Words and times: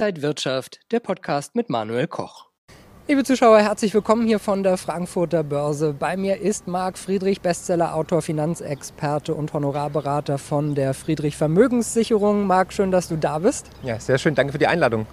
Inside 0.00 0.22
Wirtschaft, 0.22 0.80
der 0.92 1.00
Podcast 1.00 1.54
mit 1.54 1.68
Manuel 1.68 2.06
Koch. 2.06 2.46
Liebe 3.06 3.22
Zuschauer, 3.22 3.58
herzlich 3.58 3.92
willkommen 3.92 4.26
hier 4.26 4.38
von 4.38 4.62
der 4.62 4.78
Frankfurter 4.78 5.42
Börse. 5.42 5.92
Bei 5.92 6.16
mir 6.16 6.40
ist 6.40 6.66
Marc 6.66 6.96
Friedrich, 6.96 7.42
Bestseller-Autor, 7.42 8.22
Finanzexperte 8.22 9.34
und 9.34 9.52
Honorarberater 9.52 10.38
von 10.38 10.74
der 10.74 10.94
Friedrich 10.94 11.36
Vermögenssicherung. 11.36 12.46
Marc, 12.46 12.72
schön, 12.72 12.90
dass 12.90 13.08
du 13.08 13.16
da 13.16 13.40
bist. 13.40 13.68
Ja, 13.82 14.00
sehr 14.00 14.16
schön. 14.16 14.34
Danke 14.34 14.52
für 14.52 14.58
die 14.58 14.68
Einladung. 14.68 15.06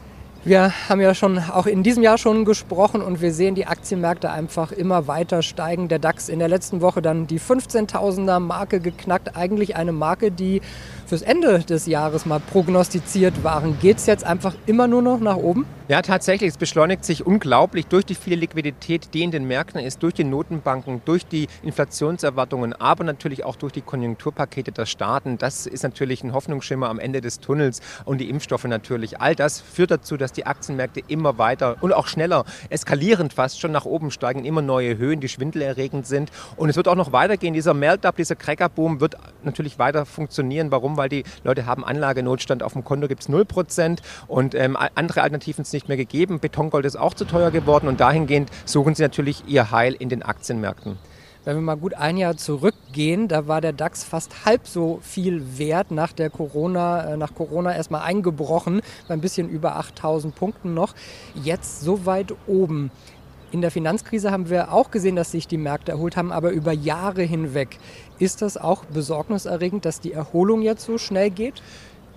Wir 0.46 0.71
haben 0.88 1.02
ja 1.02 1.14
schon 1.14 1.40
auch 1.40 1.66
in 1.66 1.84
diesem 1.84 2.04
Jahr 2.04 2.18
schon 2.18 2.46
gesprochen 2.46 3.02
und 3.02 3.20
wir 3.20 3.34
sehen 3.34 3.56
die 3.56 3.66
Aktienmärkte 3.66 4.32
einfach 4.32 4.72
immer 4.72 5.06
weiter 5.08 5.42
steigen. 5.42 5.90
Der 5.90 6.00
DAX 6.00 6.30
in 6.30 6.40
der 6.40 6.48
letzten 6.48 6.80
Woche 6.80 7.02
dann 7.02 7.28
die 7.28 7.42
15.000er 7.42 8.40
Marke 8.40 8.80
geknackt. 8.80 9.36
Eigentlich 9.36 9.76
eine 9.76 9.92
Marke, 9.92 10.32
die 10.32 10.62
fürs 11.08 11.21
Ende 11.21 11.60
des 11.60 11.86
Jahres 11.86 12.25
mal 12.25 12.39
prognostiziert 12.39 13.43
waren. 13.43 13.79
Geht 13.79 13.97
es 13.97 14.06
jetzt 14.06 14.25
einfach 14.25 14.56
immer 14.66 14.88
nur 14.88 15.02
noch 15.02 15.20
nach 15.21 15.38
oben? 15.38 15.66
Ja, 15.88 16.02
tatsächlich. 16.02 16.50
Es 16.50 16.57
beschleunigt 16.57 17.06
sich 17.06 17.25
unglaublich 17.25 17.88
durch 17.88 18.06
die 18.06 18.16
viele 18.16 18.36
Liquidität, 18.36 19.14
die 19.14 19.24
in 19.24 19.32
den 19.32 19.46
Märkten 19.46 19.80
ist, 19.80 20.04
durch 20.04 20.14
die 20.14 20.25
Notenbanken, 20.25 21.02
durch 21.06 21.25
die 21.25 21.47
Inflationserwartungen, 21.64 22.74
aber 22.74 23.06
natürlich 23.06 23.46
auch 23.46 23.56
durch 23.56 23.71
die 23.71 23.80
Konjunkturpakete 23.80 24.74
der 24.74 24.86
Staaten. 24.86 25.38
Das 25.38 25.66
ist 25.66 25.83
natürlich 25.83 26.25
ein 26.25 26.33
Hoffnungsschimmer 26.33 26.89
am 26.89 27.00
Ende 27.00 27.21
des 27.21 27.39
Tunnels 27.39 27.80
und 28.04 28.18
die 28.18 28.30
Impfstoffe 28.30 28.66
natürlich. 28.66 29.21
All 29.21 29.33
das 29.33 29.61
führt 29.61 29.92
dazu, 29.92 30.18
dass 30.18 30.33
die 30.33 30.46
Aktienmärkte 30.46 31.02
immer 31.08 31.38
weiter 31.38 31.78
und 31.80 31.94
auch 31.94 32.08
schneller, 32.08 32.44
eskalierend 32.69 33.31
fast 33.31 33.61
schon 33.61 33.72
nach 33.72 33.86
oben 33.86 34.11
steigen, 34.11 34.44
immer 34.44 34.61
neue 34.61 34.97
Höhen, 34.97 35.22
die 35.22 35.30
schwindelerregend 35.30 36.05
sind. 36.05 36.31
Und 36.58 36.67
es 36.67 36.75
wird 36.75 36.89
auch 36.89 36.95
noch 36.95 37.14
weitergehen. 37.14 37.53
Dieser 37.53 37.73
Melt-up, 37.73 38.17
dieser 38.17 38.36
Crackerboom 38.36 39.00
wird 39.00 39.16
natürlich 39.44 39.80
weiter 39.80 40.05
funktionieren. 40.05 40.69
Warum? 40.69 40.97
Weil 40.97 41.09
die 41.09 41.23
Leute 41.44 41.66
haben 41.66 41.86
Anlagenotstand. 41.86 42.64
Auf 42.64 42.73
dem 42.73 42.83
Konto 42.83 43.08
gibt 43.08 43.22
es 43.22 43.30
0% 43.30 44.00
und 44.27 44.55
ähm, 44.55 44.77
andere 44.95 45.22
Alternativen 45.22 45.63
sind 45.63 45.73
nicht 45.73 45.88
mehr 45.88 45.97
gegeben. 45.97 46.39
Betongold 46.39 46.85
ist 46.85 46.97
auch 46.97 47.13
zu 47.13 47.25
teuer 47.25 47.52
geworden 47.52 47.88
und 47.88 47.99
dahingehend 47.99 48.49
suchen 48.66 48.95
sie 48.95 49.03
natürlich 49.03 49.44
ihr 49.47 49.72
Heil 49.72 49.94
in 49.94 50.09
den 50.09 50.23
Aktienmärkten. 50.23 50.97
Wenn 51.47 51.55
wir 51.55 51.61
mal 51.61 51.77
gut 51.77 51.94
ein 51.94 52.17
Jahr 52.17 52.35
zurückgehen, 52.35 53.30
da 53.30 53.47
war 53.47 53.61
der 53.61 53.72
DAX 53.72 54.03
fast 54.03 54.45
halb 54.45 54.67
so 54.67 54.99
viel 55.02 55.57
wert 55.57 55.91
nach 55.91 56.11
der 56.11 56.30
Corona, 56.30 57.13
äh, 57.13 57.16
nach 57.16 57.33
Corona 57.35 57.73
erstmal 57.73 58.02
eingebrochen, 58.02 58.81
bei 59.07 59.13
ein 59.13 59.22
bisschen 59.22 59.47
über 59.47 59.77
8000 59.77 60.35
Punkten 60.35 60.73
noch. 60.73 60.94
Jetzt 61.35 61.79
so 61.79 62.05
weit 62.05 62.33
oben. 62.47 62.91
In 63.50 63.62
der 63.62 63.72
Finanzkrise 63.72 64.31
haben 64.31 64.50
wir 64.50 64.73
auch 64.73 64.92
gesehen, 64.92 65.16
dass 65.16 65.31
sich 65.31 65.48
die 65.48 65.58
Märkte 65.58 65.94
erholt 65.94 66.17
haben, 66.17 66.34
aber 66.34 66.52
über 66.52 66.73
Jahre 66.73 67.23
hinweg. 67.23 67.78
Ist 68.20 68.42
das 68.42 68.58
auch 68.58 68.84
besorgniserregend, 68.86 69.86
dass 69.86 70.02
die 70.02 70.12
Erholung 70.12 70.62
jetzt 70.62 70.84
so 70.84 70.98
schnell 70.98 71.30
geht? 71.30 71.62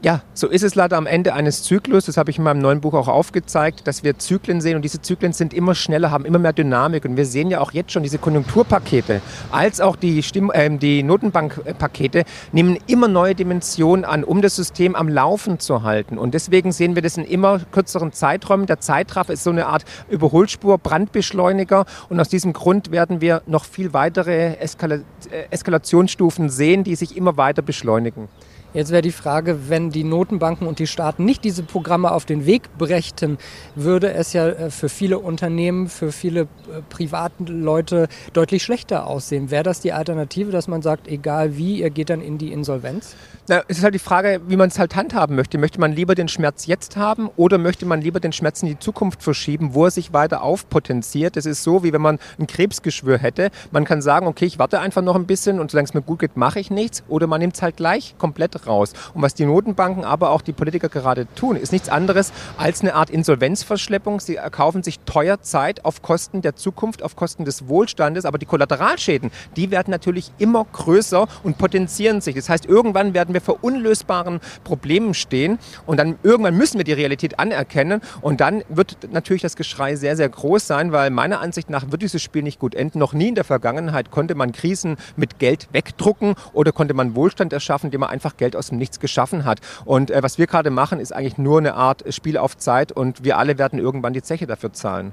Ja, 0.02 0.22
so 0.32 0.48
ist 0.48 0.62
es 0.62 0.76
leider 0.76 0.96
am 0.96 1.06
Ende 1.06 1.34
eines 1.34 1.62
Zyklus. 1.62 2.06
Das 2.06 2.16
habe 2.16 2.30
ich 2.30 2.38
in 2.38 2.44
meinem 2.44 2.62
neuen 2.62 2.80
Buch 2.80 2.94
auch 2.94 3.06
aufgezeigt, 3.06 3.86
dass 3.86 4.02
wir 4.02 4.16
Zyklen 4.16 4.62
sehen 4.62 4.76
und 4.76 4.82
diese 4.82 5.02
Zyklen 5.02 5.34
sind 5.34 5.52
immer 5.52 5.74
schneller, 5.74 6.10
haben 6.10 6.24
immer 6.24 6.38
mehr 6.38 6.54
Dynamik. 6.54 7.04
Und 7.04 7.18
wir 7.18 7.26
sehen 7.26 7.50
ja 7.50 7.60
auch 7.60 7.72
jetzt 7.72 7.92
schon 7.92 8.02
diese 8.02 8.16
Konjunkturpakete 8.16 9.20
als 9.50 9.78
auch 9.78 9.96
die, 9.96 10.22
Stimm 10.22 10.50
äh, 10.54 10.70
die 10.70 11.02
Notenbankpakete 11.02 12.24
nehmen 12.50 12.78
immer 12.86 13.08
neue 13.08 13.34
Dimensionen 13.34 14.06
an, 14.06 14.24
um 14.24 14.40
das 14.40 14.56
System 14.56 14.96
am 14.96 15.06
Laufen 15.06 15.58
zu 15.58 15.82
halten. 15.82 16.16
Und 16.16 16.32
deswegen 16.32 16.72
sehen 16.72 16.94
wir 16.94 17.02
das 17.02 17.18
in 17.18 17.26
immer 17.26 17.60
kürzeren 17.70 18.14
Zeiträumen. 18.14 18.64
Der 18.64 18.80
Zeitraffer 18.80 19.34
ist 19.34 19.44
so 19.44 19.50
eine 19.50 19.66
Art 19.66 19.84
Überholspur, 20.08 20.78
Brandbeschleuniger. 20.78 21.84
Und 22.08 22.18
aus 22.18 22.30
diesem 22.30 22.54
Grund 22.54 22.90
werden 22.90 23.20
wir 23.20 23.42
noch 23.46 23.66
viel 23.66 23.92
weitere 23.92 24.54
Eskala 24.54 24.94
äh, 25.30 25.44
Eskalationsstufen 25.50 26.48
sehen, 26.48 26.84
die 26.84 26.94
sich 26.94 27.18
immer 27.18 27.36
weiter 27.36 27.60
beschleunigen. 27.60 28.30
Jetzt 28.72 28.92
wäre 28.92 29.02
die 29.02 29.10
Frage, 29.10 29.68
wenn 29.68 29.90
die 29.90 30.04
Notenbanken 30.04 30.68
und 30.68 30.78
die 30.78 30.86
Staaten 30.86 31.24
nicht 31.24 31.42
diese 31.42 31.64
Programme 31.64 32.12
auf 32.12 32.24
den 32.24 32.46
Weg 32.46 32.78
brächten, 32.78 33.36
würde 33.74 34.12
es 34.12 34.32
ja 34.32 34.46
äh, 34.46 34.70
für 34.70 34.88
viele 34.88 35.18
Unternehmen, 35.18 35.88
für 35.88 36.12
viele 36.12 36.42
äh, 36.42 36.46
privaten 36.88 37.46
Leute 37.46 38.06
deutlich 38.32 38.62
schlechter 38.62 39.08
aussehen. 39.08 39.50
Wäre 39.50 39.64
das 39.64 39.80
die 39.80 39.92
Alternative, 39.92 40.52
dass 40.52 40.68
man 40.68 40.82
sagt, 40.82 41.08
egal 41.08 41.56
wie, 41.56 41.80
ihr 41.80 41.90
geht 41.90 42.10
dann 42.10 42.20
in 42.20 42.38
die 42.38 42.52
Insolvenz? 42.52 43.16
Na, 43.48 43.64
es 43.66 43.78
ist 43.78 43.82
halt 43.82 43.94
die 43.94 43.98
Frage, 43.98 44.40
wie 44.46 44.56
man 44.56 44.68
es 44.68 44.78
halt 44.78 44.94
handhaben 44.94 45.34
möchte. 45.34 45.58
Möchte 45.58 45.80
man 45.80 45.92
lieber 45.92 46.14
den 46.14 46.28
Schmerz 46.28 46.66
jetzt 46.66 46.96
haben 46.96 47.28
oder 47.34 47.58
möchte 47.58 47.86
man 47.86 48.00
lieber 48.00 48.20
den 48.20 48.32
Schmerz 48.32 48.62
in 48.62 48.68
die 48.68 48.78
Zukunft 48.78 49.24
verschieben, 49.24 49.74
wo 49.74 49.86
er 49.86 49.90
sich 49.90 50.12
weiter 50.12 50.42
aufpotenziert? 50.42 51.34
Das 51.34 51.44
ist 51.44 51.64
so, 51.64 51.82
wie 51.82 51.92
wenn 51.92 52.02
man 52.02 52.20
ein 52.38 52.46
Krebsgeschwür 52.46 53.18
hätte. 53.18 53.50
Man 53.72 53.84
kann 53.84 54.00
sagen, 54.00 54.28
okay, 54.28 54.44
ich 54.44 54.60
warte 54.60 54.78
einfach 54.78 55.02
noch 55.02 55.16
ein 55.16 55.26
bisschen 55.26 55.58
und 55.58 55.72
solange 55.72 55.88
es 55.88 55.94
mir 55.94 56.02
gut 56.02 56.20
geht, 56.20 56.36
mache 56.36 56.60
ich 56.60 56.70
nichts. 56.70 57.02
Oder 57.08 57.26
man 57.26 57.40
nimmt 57.40 57.56
es 57.56 57.62
halt 57.62 57.76
gleich 57.76 58.14
komplett 58.18 58.59
raus. 58.66 58.92
Und 59.14 59.22
was 59.22 59.34
die 59.34 59.46
Notenbanken, 59.46 60.04
aber 60.04 60.30
auch 60.30 60.42
die 60.42 60.52
Politiker 60.52 60.88
gerade 60.88 61.26
tun, 61.34 61.56
ist 61.56 61.72
nichts 61.72 61.88
anderes 61.88 62.32
als 62.56 62.80
eine 62.80 62.94
Art 62.94 63.10
Insolvenzverschleppung. 63.10 64.20
Sie 64.20 64.36
erkaufen 64.36 64.82
sich 64.82 65.00
teuer 65.00 65.40
Zeit 65.42 65.84
auf 65.84 66.02
Kosten 66.02 66.42
der 66.42 66.56
Zukunft, 66.56 67.02
auf 67.02 67.16
Kosten 67.16 67.44
des 67.44 67.68
Wohlstandes. 67.68 68.24
Aber 68.24 68.38
die 68.38 68.46
Kollateralschäden, 68.46 69.30
die 69.56 69.70
werden 69.70 69.90
natürlich 69.90 70.32
immer 70.38 70.64
größer 70.72 71.26
und 71.42 71.58
potenzieren 71.58 72.20
sich. 72.20 72.34
Das 72.34 72.48
heißt, 72.48 72.66
irgendwann 72.66 73.14
werden 73.14 73.34
wir 73.34 73.40
vor 73.40 73.58
unlösbaren 73.62 74.40
Problemen 74.64 75.14
stehen 75.14 75.58
und 75.86 75.98
dann 75.98 76.18
irgendwann 76.22 76.56
müssen 76.56 76.78
wir 76.78 76.84
die 76.84 76.92
Realität 76.92 77.38
anerkennen 77.38 78.00
und 78.20 78.40
dann 78.40 78.62
wird 78.68 78.96
natürlich 79.12 79.42
das 79.42 79.56
Geschrei 79.56 79.96
sehr, 79.96 80.16
sehr 80.16 80.28
groß 80.28 80.66
sein, 80.66 80.92
weil 80.92 81.10
meiner 81.10 81.40
Ansicht 81.40 81.70
nach 81.70 81.90
wird 81.90 82.02
dieses 82.02 82.22
Spiel 82.22 82.42
nicht 82.42 82.58
gut 82.58 82.74
enden. 82.74 82.98
Noch 82.98 83.12
nie 83.12 83.28
in 83.28 83.34
der 83.34 83.44
Vergangenheit 83.44 84.10
konnte 84.10 84.34
man 84.34 84.52
Krisen 84.52 84.96
mit 85.16 85.38
Geld 85.38 85.68
wegdrucken 85.72 86.34
oder 86.52 86.72
konnte 86.72 86.94
man 86.94 87.14
Wohlstand 87.14 87.52
erschaffen, 87.52 87.86
indem 87.86 88.00
man 88.00 88.10
einfach 88.10 88.36
Geld 88.36 88.49
Geld 88.50 88.56
aus 88.56 88.68
dem 88.68 88.78
Nichts 88.78 88.98
geschaffen 88.98 89.44
hat. 89.44 89.60
Und 89.84 90.10
äh, 90.10 90.22
was 90.22 90.38
wir 90.38 90.46
gerade 90.46 90.70
machen, 90.70 90.98
ist 90.98 91.14
eigentlich 91.14 91.38
nur 91.38 91.58
eine 91.58 91.74
Art 91.74 92.02
Spiel 92.12 92.36
auf 92.36 92.56
Zeit 92.56 92.90
und 92.90 93.22
wir 93.22 93.38
alle 93.38 93.58
werden 93.58 93.78
irgendwann 93.78 94.12
die 94.12 94.22
Zeche 94.22 94.46
dafür 94.46 94.72
zahlen. 94.72 95.12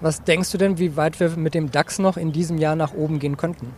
Was 0.00 0.24
denkst 0.24 0.50
du 0.50 0.58
denn, 0.58 0.78
wie 0.78 0.96
weit 0.96 1.20
wir 1.20 1.30
mit 1.36 1.54
dem 1.54 1.70
DAX 1.70 1.98
noch 1.98 2.16
in 2.16 2.32
diesem 2.32 2.58
Jahr 2.58 2.76
nach 2.76 2.92
oben 2.92 3.18
gehen 3.18 3.36
könnten? 3.36 3.72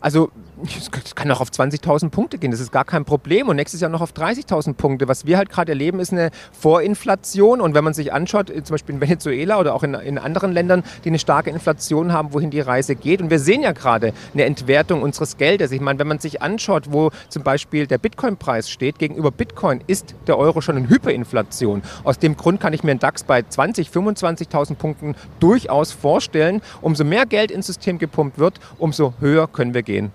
Also 0.00 0.30
es 0.64 1.14
kann 1.14 1.30
auch 1.30 1.40
auf 1.40 1.50
20.000 1.50 2.10
Punkte 2.10 2.38
gehen, 2.38 2.50
das 2.50 2.60
ist 2.60 2.72
gar 2.72 2.84
kein 2.84 3.04
Problem 3.04 3.48
und 3.48 3.56
nächstes 3.56 3.80
Jahr 3.80 3.90
noch 3.90 4.00
auf 4.00 4.12
30.000 4.12 4.74
Punkte. 4.74 5.08
Was 5.08 5.26
wir 5.26 5.36
halt 5.36 5.50
gerade 5.50 5.72
erleben, 5.72 6.00
ist 6.00 6.12
eine 6.12 6.30
Vorinflation 6.52 7.60
und 7.60 7.74
wenn 7.74 7.84
man 7.84 7.94
sich 7.94 8.12
anschaut, 8.12 8.48
zum 8.48 8.74
Beispiel 8.74 8.96
in 8.96 9.00
Venezuela 9.00 9.58
oder 9.58 9.74
auch 9.74 9.82
in, 9.82 9.94
in 9.94 10.18
anderen 10.18 10.52
Ländern, 10.52 10.82
die 11.04 11.08
eine 11.08 11.18
starke 11.18 11.50
Inflation 11.50 12.12
haben, 12.12 12.32
wohin 12.32 12.50
die 12.50 12.60
Reise 12.60 12.94
geht 12.94 13.20
und 13.20 13.30
wir 13.30 13.38
sehen 13.38 13.62
ja 13.62 13.72
gerade 13.72 14.12
eine 14.34 14.44
Entwertung 14.44 15.02
unseres 15.02 15.36
Geldes. 15.36 15.72
Ich 15.72 15.80
meine, 15.80 15.98
wenn 15.98 16.08
man 16.08 16.18
sich 16.18 16.42
anschaut, 16.42 16.92
wo 16.92 17.10
zum 17.28 17.42
Beispiel 17.42 17.86
der 17.86 17.98
Bitcoin-Preis 17.98 18.70
steht, 18.70 18.98
gegenüber 18.98 19.30
Bitcoin 19.30 19.82
ist 19.86 20.14
der 20.26 20.38
Euro 20.38 20.60
schon 20.60 20.76
in 20.76 20.88
Hyperinflation. 20.88 21.82
Aus 22.04 22.18
dem 22.18 22.36
Grund 22.36 22.60
kann 22.60 22.72
ich 22.72 22.82
mir 22.82 22.92
einen 22.92 23.00
DAX 23.00 23.24
bei 23.24 23.40
20.000, 23.40 23.90
25.000 23.90 24.74
Punkten 24.74 25.14
durchaus 25.40 25.92
vorstellen. 25.92 26.62
Umso 26.80 27.04
mehr 27.04 27.26
Geld 27.26 27.50
ins 27.50 27.66
System 27.66 27.98
gepumpt 27.98 28.38
wird, 28.38 28.60
umso 28.78 29.14
höher 29.20 29.46
können 29.46 29.74
wir 29.74 29.82
gehen 29.82 30.12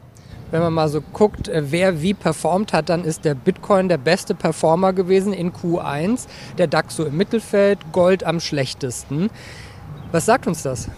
wenn 0.53 0.61
man 0.61 0.73
mal 0.73 0.87
so 0.87 1.01
guckt, 1.01 1.47
äh, 1.47 1.71
wer 1.71 2.03
wie 2.03 2.13
performt 2.13 2.73
hat, 2.73 2.87
dann 2.89 3.05
ist 3.05 3.25
der 3.25 3.33
Bitcoin 3.33 3.89
der 3.89 3.97
beste 3.97 4.35
Performer 4.35 4.93
gewesen 4.93 5.33
in 5.33 5.51
Q1, 5.51 6.27
der 6.59 6.67
DAX 6.67 6.95
so 6.95 7.05
im 7.05 7.17
Mittelfeld, 7.17 7.79
Gold 7.91 8.23
am 8.23 8.39
schlechtesten. 8.39 9.31
Was 10.11 10.27
sagt 10.27 10.45
uns 10.45 10.61
das? 10.61 10.89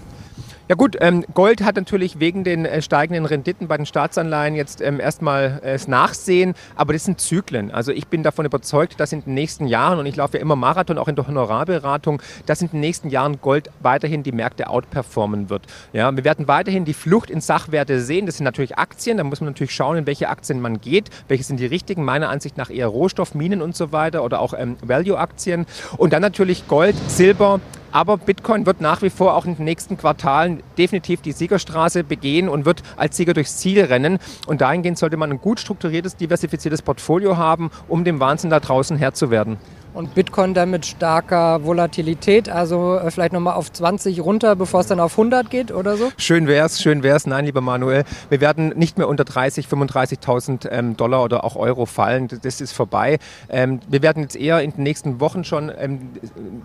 Ja 0.67 0.73
gut, 0.73 0.97
ähm, 0.99 1.23
Gold 1.35 1.63
hat 1.63 1.75
natürlich 1.75 2.19
wegen 2.19 2.43
den 2.43 2.65
äh, 2.65 2.81
steigenden 2.81 3.27
Renditen 3.27 3.67
bei 3.67 3.77
den 3.77 3.85
Staatsanleihen 3.85 4.55
jetzt 4.55 4.81
ähm, 4.81 4.99
erstmal 4.99 5.61
äh, 5.63 5.73
das 5.73 5.87
Nachsehen, 5.87 6.55
aber 6.75 6.93
das 6.93 7.03
sind 7.03 7.21
Zyklen. 7.21 7.69
Also 7.69 7.91
ich 7.91 8.07
bin 8.07 8.23
davon 8.23 8.47
überzeugt, 8.47 8.99
dass 8.99 9.11
in 9.11 9.21
den 9.23 9.35
nächsten 9.35 9.67
Jahren, 9.67 9.99
und 9.99 10.07
ich 10.07 10.15
laufe 10.15 10.37
ja 10.37 10.41
immer 10.41 10.55
Marathon, 10.55 10.97
auch 10.97 11.07
in 11.07 11.15
der 11.15 11.27
Honorarberatung, 11.27 12.19
dass 12.47 12.63
in 12.63 12.69
den 12.69 12.79
nächsten 12.79 13.11
Jahren 13.11 13.39
Gold 13.41 13.69
weiterhin 13.81 14.23
die 14.23 14.31
Märkte 14.31 14.67
outperformen 14.67 15.51
wird. 15.51 15.67
Ja, 15.93 16.15
wir 16.15 16.23
werden 16.23 16.47
weiterhin 16.47 16.83
die 16.83 16.95
Flucht 16.95 17.29
in 17.29 17.41
Sachwerte 17.41 18.01
sehen. 18.01 18.25
Das 18.25 18.37
sind 18.37 18.45
natürlich 18.45 18.75
Aktien, 18.75 19.17
da 19.17 19.23
muss 19.23 19.41
man 19.41 19.51
natürlich 19.51 19.75
schauen, 19.75 19.97
in 19.97 20.07
welche 20.07 20.29
Aktien 20.29 20.61
man 20.61 20.81
geht, 20.81 21.11
welche 21.27 21.43
sind 21.43 21.59
die 21.59 21.67
richtigen, 21.67 22.03
meiner 22.03 22.29
Ansicht 22.29 22.57
nach 22.57 22.71
eher 22.71 22.87
Rohstoff, 22.87 23.35
Minen 23.35 23.61
und 23.61 23.75
so 23.75 23.91
weiter 23.91 24.23
oder 24.23 24.39
auch 24.39 24.55
ähm, 24.57 24.77
Value-Aktien. 24.81 25.67
Und 25.97 26.11
dann 26.11 26.23
natürlich 26.23 26.67
Gold, 26.67 26.95
Silber, 27.07 27.59
aber 27.95 28.17
Bitcoin 28.17 28.65
wird 28.65 28.81
nach 28.81 29.01
wie 29.03 29.09
vor 29.09 29.35
auch 29.35 29.45
in 29.45 29.55
den 29.55 29.63
nächsten 29.63 29.95
Quartalen 29.97 30.61
definitiv 30.77 31.21
die 31.21 31.31
Siegerstraße 31.31 32.03
begehen 32.03 32.49
und 32.49 32.65
wird 32.65 32.83
als 32.97 33.15
Sieger 33.15 33.33
durchs 33.33 33.55
Ziel 33.55 33.85
rennen. 33.85 34.19
Und 34.47 34.59
dahingehend 34.59 34.97
sollte 34.97 35.15
man 35.15 35.31
ein 35.31 35.39
gut 35.39 35.61
strukturiertes, 35.61 36.17
diversifiziertes 36.17 36.81
Portfolio 36.81 37.37
haben, 37.37 37.71
um 37.87 38.03
dem 38.03 38.19
Wahnsinn 38.19 38.49
da 38.49 38.59
draußen 38.59 38.97
Herr 38.97 39.13
zu 39.13 39.31
werden 39.31 39.57
und 39.95 40.13
Bitcoin 40.13 40.53
dann 40.53 40.69
mit 40.69 40.85
starker 40.85 41.63
Volatilität, 41.63 42.49
also 42.49 42.97
äh, 42.97 43.09
vielleicht 43.09 43.33
nochmal 43.33 43.55
auf 43.55 43.71
20 43.71 44.19
runter, 44.21 44.55
bevor 44.55 44.81
es 44.81 44.87
dann 44.87 44.99
auf 44.99 45.13
100 45.13 45.49
geht 45.49 45.71
oder 45.71 45.95
so? 45.95 46.11
Schön 46.17 46.47
wär's, 46.47 46.81
schön 46.81 47.01
wär's. 47.01 47.25
Nein, 47.25 47.45
lieber 47.45 47.61
Manuel, 47.61 48.03
wir 48.29 48.41
werden 48.41 48.73
nicht 48.75 48.97
mehr 48.97 49.07
unter 49.07 49.23
30, 49.23 49.67
35.000 49.67 50.69
ähm, 50.69 50.97
Dollar 50.97 51.23
oder 51.23 51.43
auch 51.43 51.55
Euro 51.55 51.85
fallen. 51.85 52.27
Das 52.43 52.61
ist 52.61 52.73
vorbei. 52.73 53.19
Ähm, 53.49 53.79
wir 53.87 54.01
werden 54.01 54.23
jetzt 54.23 54.35
eher 54.35 54.61
in 54.61 54.71
den 54.71 54.83
nächsten 54.83 55.19
Wochen 55.21 55.43
schon 55.43 55.71
ähm, 55.77 56.09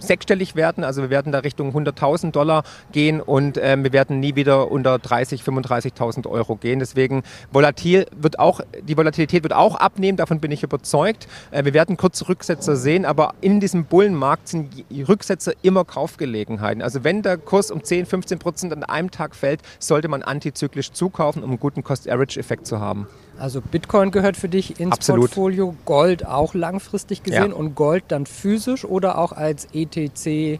sechsstellig 0.00 0.56
werden, 0.56 0.82
also 0.82 1.02
wir 1.02 1.10
werden 1.10 1.30
da 1.30 1.38
Richtung 1.38 1.74
100.000 1.74 2.32
Dollar 2.32 2.64
gehen 2.90 3.20
und 3.20 3.58
ähm, 3.62 3.84
wir 3.84 3.92
werden 3.92 4.18
nie 4.18 4.34
wieder 4.34 4.70
unter 4.70 4.98
30, 4.98 5.42
35.000 5.42 6.26
Euro 6.26 6.56
gehen. 6.56 6.80
Deswegen 6.80 7.22
volatil 7.52 8.06
wird 8.16 8.40
auch, 8.40 8.60
die 8.82 8.96
Volatilität 8.96 9.44
wird 9.44 9.52
auch 9.52 9.76
abnehmen, 9.76 10.16
davon 10.16 10.40
bin 10.40 10.50
ich 10.50 10.64
überzeugt. 10.64 11.28
Äh, 11.52 11.64
wir 11.64 11.74
werden 11.74 11.96
kurze 11.96 12.28
Rücksetzer 12.28 12.74
sehen, 12.74 13.04
aber 13.04 13.19
aber 13.20 13.34
in 13.42 13.60
diesem 13.60 13.84
Bullenmarkt 13.84 14.48
sind 14.48 14.84
Rücksetzer 15.06 15.52
immer 15.60 15.84
Kaufgelegenheiten. 15.84 16.80
Also 16.80 17.04
wenn 17.04 17.20
der 17.20 17.36
Kurs 17.36 17.70
um 17.70 17.84
10, 17.84 18.06
15 18.06 18.38
Prozent 18.38 18.72
an 18.72 18.82
einem 18.82 19.10
Tag 19.10 19.34
fällt, 19.36 19.60
sollte 19.78 20.08
man 20.08 20.22
antizyklisch 20.22 20.92
zukaufen, 20.92 21.42
um 21.42 21.50
einen 21.50 21.60
guten 21.60 21.84
Cost-Average-Effekt 21.84 22.66
zu 22.66 22.80
haben. 22.80 23.06
Also 23.38 23.60
Bitcoin 23.60 24.10
gehört 24.10 24.38
für 24.38 24.48
dich 24.48 24.80
ins 24.80 24.92
Absolut. 24.92 25.26
Portfolio, 25.26 25.76
Gold 25.84 26.24
auch 26.24 26.54
langfristig 26.54 27.22
gesehen 27.22 27.50
ja. 27.50 27.54
und 27.54 27.74
Gold 27.74 28.04
dann 28.08 28.24
physisch 28.24 28.86
oder 28.86 29.18
auch 29.18 29.32
als 29.32 29.68
ETC 29.74 30.58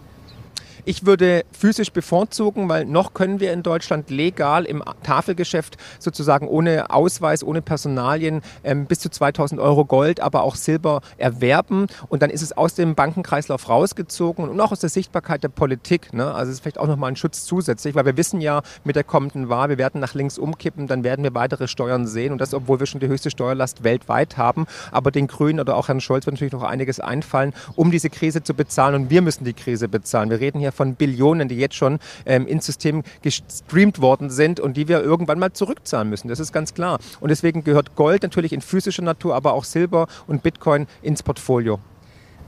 ich 0.84 1.06
würde 1.06 1.44
physisch 1.52 1.92
bevorzugen, 1.92 2.68
weil 2.68 2.84
noch 2.84 3.14
können 3.14 3.40
wir 3.40 3.52
in 3.52 3.62
Deutschland 3.62 4.10
legal 4.10 4.64
im 4.64 4.82
Tafelgeschäft 5.02 5.76
sozusagen 5.98 6.48
ohne 6.48 6.90
Ausweis, 6.90 7.44
ohne 7.44 7.62
Personalien 7.62 8.42
ähm, 8.64 8.86
bis 8.86 9.00
zu 9.00 9.10
2000 9.10 9.60
Euro 9.60 9.84
Gold, 9.84 10.20
aber 10.20 10.42
auch 10.42 10.56
Silber 10.56 11.00
erwerben. 11.18 11.86
Und 12.08 12.22
dann 12.22 12.30
ist 12.30 12.42
es 12.42 12.56
aus 12.56 12.74
dem 12.74 12.94
Bankenkreislauf 12.94 13.68
rausgezogen 13.68 14.48
und 14.48 14.60
auch 14.60 14.72
aus 14.72 14.80
der 14.80 14.90
Sichtbarkeit 14.90 15.42
der 15.42 15.48
Politik. 15.48 16.12
Ne? 16.12 16.32
Also 16.32 16.50
es 16.50 16.56
ist 16.56 16.60
vielleicht 16.62 16.78
auch 16.78 16.86
nochmal 16.86 17.12
ein 17.12 17.16
Schutz 17.16 17.44
zusätzlich, 17.44 17.94
weil 17.94 18.06
wir 18.06 18.16
wissen 18.16 18.40
ja 18.40 18.62
mit 18.84 18.96
der 18.96 19.04
kommenden 19.04 19.48
Wahl, 19.48 19.68
wir 19.68 19.78
werden 19.78 20.00
nach 20.00 20.14
links 20.14 20.38
umkippen, 20.38 20.86
dann 20.86 21.04
werden 21.04 21.22
wir 21.22 21.34
weitere 21.34 21.68
Steuern 21.68 22.06
sehen. 22.06 22.32
Und 22.32 22.40
das, 22.40 22.54
obwohl 22.54 22.80
wir 22.80 22.86
schon 22.86 23.00
die 23.00 23.08
höchste 23.08 23.30
Steuerlast 23.30 23.84
weltweit 23.84 24.36
haben. 24.36 24.66
Aber 24.92 25.10
den 25.10 25.26
Grünen 25.26 25.60
oder 25.60 25.76
auch 25.76 25.88
Herrn 25.88 26.00
Scholz 26.00 26.26
wird 26.26 26.34
natürlich 26.34 26.52
noch 26.52 26.62
einiges 26.62 27.00
einfallen, 27.00 27.52
um 27.76 27.90
diese 27.90 28.10
Krise 28.10 28.42
zu 28.42 28.54
bezahlen. 28.54 28.94
Und 28.94 29.10
wir 29.10 29.22
müssen 29.22 29.44
die 29.44 29.54
Krise 29.54 29.88
bezahlen. 29.88 30.30
Wir 30.30 30.40
reden 30.40 30.58
hier 30.58 30.69
von 30.72 30.94
Billionen, 30.94 31.48
die 31.48 31.56
jetzt 31.56 31.74
schon 31.74 31.98
ähm, 32.26 32.46
ins 32.46 32.66
System 32.66 33.02
gestreamt 33.22 34.00
worden 34.00 34.30
sind 34.30 34.60
und 34.60 34.76
die 34.76 34.88
wir 34.88 35.02
irgendwann 35.02 35.38
mal 35.38 35.52
zurückzahlen 35.52 36.08
müssen. 36.08 36.28
Das 36.28 36.40
ist 36.40 36.52
ganz 36.52 36.74
klar. 36.74 36.98
Und 37.20 37.30
deswegen 37.30 37.64
gehört 37.64 37.96
Gold 37.96 38.22
natürlich 38.22 38.52
in 38.52 38.60
physischer 38.60 39.02
Natur, 39.02 39.34
aber 39.34 39.52
auch 39.52 39.64
Silber 39.64 40.06
und 40.26 40.42
Bitcoin 40.42 40.86
ins 41.02 41.22
Portfolio. 41.22 41.78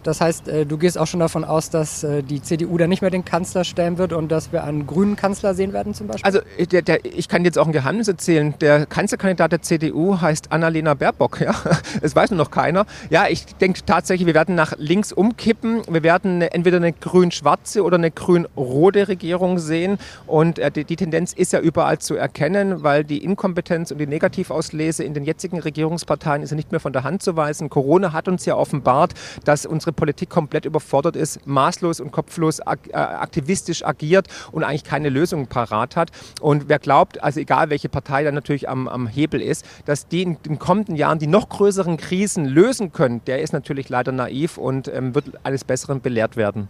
Das 0.02 0.20
heißt, 0.20 0.48
äh, 0.48 0.66
du 0.66 0.78
gehst 0.78 0.98
auch 0.98 1.06
schon 1.06 1.20
davon 1.20 1.44
aus, 1.44 1.70
dass 1.70 2.02
äh, 2.02 2.22
die 2.22 2.42
CDU 2.42 2.76
dann 2.76 2.88
nicht 2.88 3.02
mehr 3.02 3.10
den 3.10 3.24
Kanzler 3.24 3.64
stellen 3.64 3.98
wird 3.98 4.12
und 4.12 4.30
dass 4.32 4.52
wir 4.52 4.64
einen 4.64 4.86
grünen 4.86 5.16
Kanzler 5.16 5.54
sehen 5.54 5.72
werden 5.72 5.94
zum 5.94 6.08
Beispiel? 6.08 6.24
Also 6.24 6.40
äh, 6.56 6.66
der, 6.66 6.82
der, 6.82 7.04
ich 7.04 7.28
kann 7.28 7.44
jetzt 7.44 7.58
auch 7.58 7.66
ein 7.66 7.72
Geheimnis 7.72 8.08
erzählen. 8.08 8.54
Der 8.60 8.86
Kanzlerkandidat 8.86 9.52
der 9.52 9.62
CDU 9.62 10.20
heißt 10.20 10.50
Annalena 10.50 10.94
Baerbock. 10.94 11.40
Ja? 11.42 11.56
Das 12.00 12.14
weiß 12.14 12.30
nur 12.30 12.38
noch 12.38 12.52
keiner. 12.52 12.86
Ja, 13.10 13.26
ich 13.28 13.46
denke 13.56 13.80
tatsächlich, 13.84 14.26
wir 14.26 14.34
werden 14.34 14.54
nach 14.54 14.74
links 14.78 15.12
umkippen. 15.12 15.82
Wir 15.88 16.04
werden 16.04 16.40
entweder 16.40 16.76
eine 16.76 16.92
grün-schwarze 16.92 17.82
oder 17.82 17.96
eine 17.96 18.12
grün-rote 18.12 19.08
Regierung 19.08 19.58
sehen. 19.58 19.98
Und 20.28 20.60
die, 20.76 20.84
die 20.84 20.94
Tendenz 20.94 21.32
ist 21.32 21.52
ja 21.52 21.58
überall 21.58 21.98
zu 21.98 22.14
erkennen, 22.14 22.84
weil 22.84 23.02
die 23.02 23.24
Inkompetenz 23.24 23.90
und 23.90 23.98
die 23.98 24.06
Negativauslese 24.06 25.02
in 25.02 25.14
den 25.14 25.24
jetzigen 25.24 25.58
Regierungsparteien 25.58 26.42
ist 26.42 26.50
ja 26.50 26.56
nicht 26.56 26.70
mehr 26.70 26.80
von 26.80 26.92
der 26.92 27.02
Hand 27.02 27.24
zu 27.24 27.36
weisen. 27.36 27.68
Corona 27.70 28.12
hat 28.12 28.28
uns 28.28 28.44
ja 28.44 28.54
offenbart, 28.54 29.14
dass 29.44 29.66
unsere 29.66 29.91
unsere 29.92 29.94
Politik 29.94 30.30
komplett 30.30 30.64
überfordert 30.64 31.16
ist, 31.16 31.46
maßlos 31.46 32.00
und 32.00 32.10
kopflos 32.10 32.60
äh, 32.60 32.96
aktivistisch 32.96 33.84
agiert 33.84 34.28
und 34.50 34.64
eigentlich 34.64 34.84
keine 34.84 35.10
Lösung 35.10 35.46
parat 35.46 35.96
hat. 35.96 36.10
Und 36.40 36.68
wer 36.68 36.78
glaubt, 36.78 37.22
also 37.22 37.40
egal 37.40 37.70
welche 37.70 37.88
Partei 37.88 38.24
dann 38.24 38.34
natürlich 38.34 38.68
am, 38.68 38.88
am 38.88 39.06
Hebel 39.06 39.40
ist, 39.40 39.64
dass 39.84 40.08
die 40.08 40.22
in 40.22 40.36
den 40.42 40.58
kommenden 40.58 40.96
Jahren 40.96 41.18
die 41.18 41.26
noch 41.26 41.48
größeren 41.48 41.96
Krisen 41.96 42.46
lösen 42.46 42.92
können, 42.92 43.20
der 43.26 43.40
ist 43.42 43.52
natürlich 43.52 43.88
leider 43.88 44.12
naiv 44.12 44.58
und 44.58 44.88
ähm, 44.88 45.14
wird 45.14 45.26
eines 45.44 45.64
Besseren 45.64 46.00
belehrt 46.00 46.36
werden. 46.36 46.68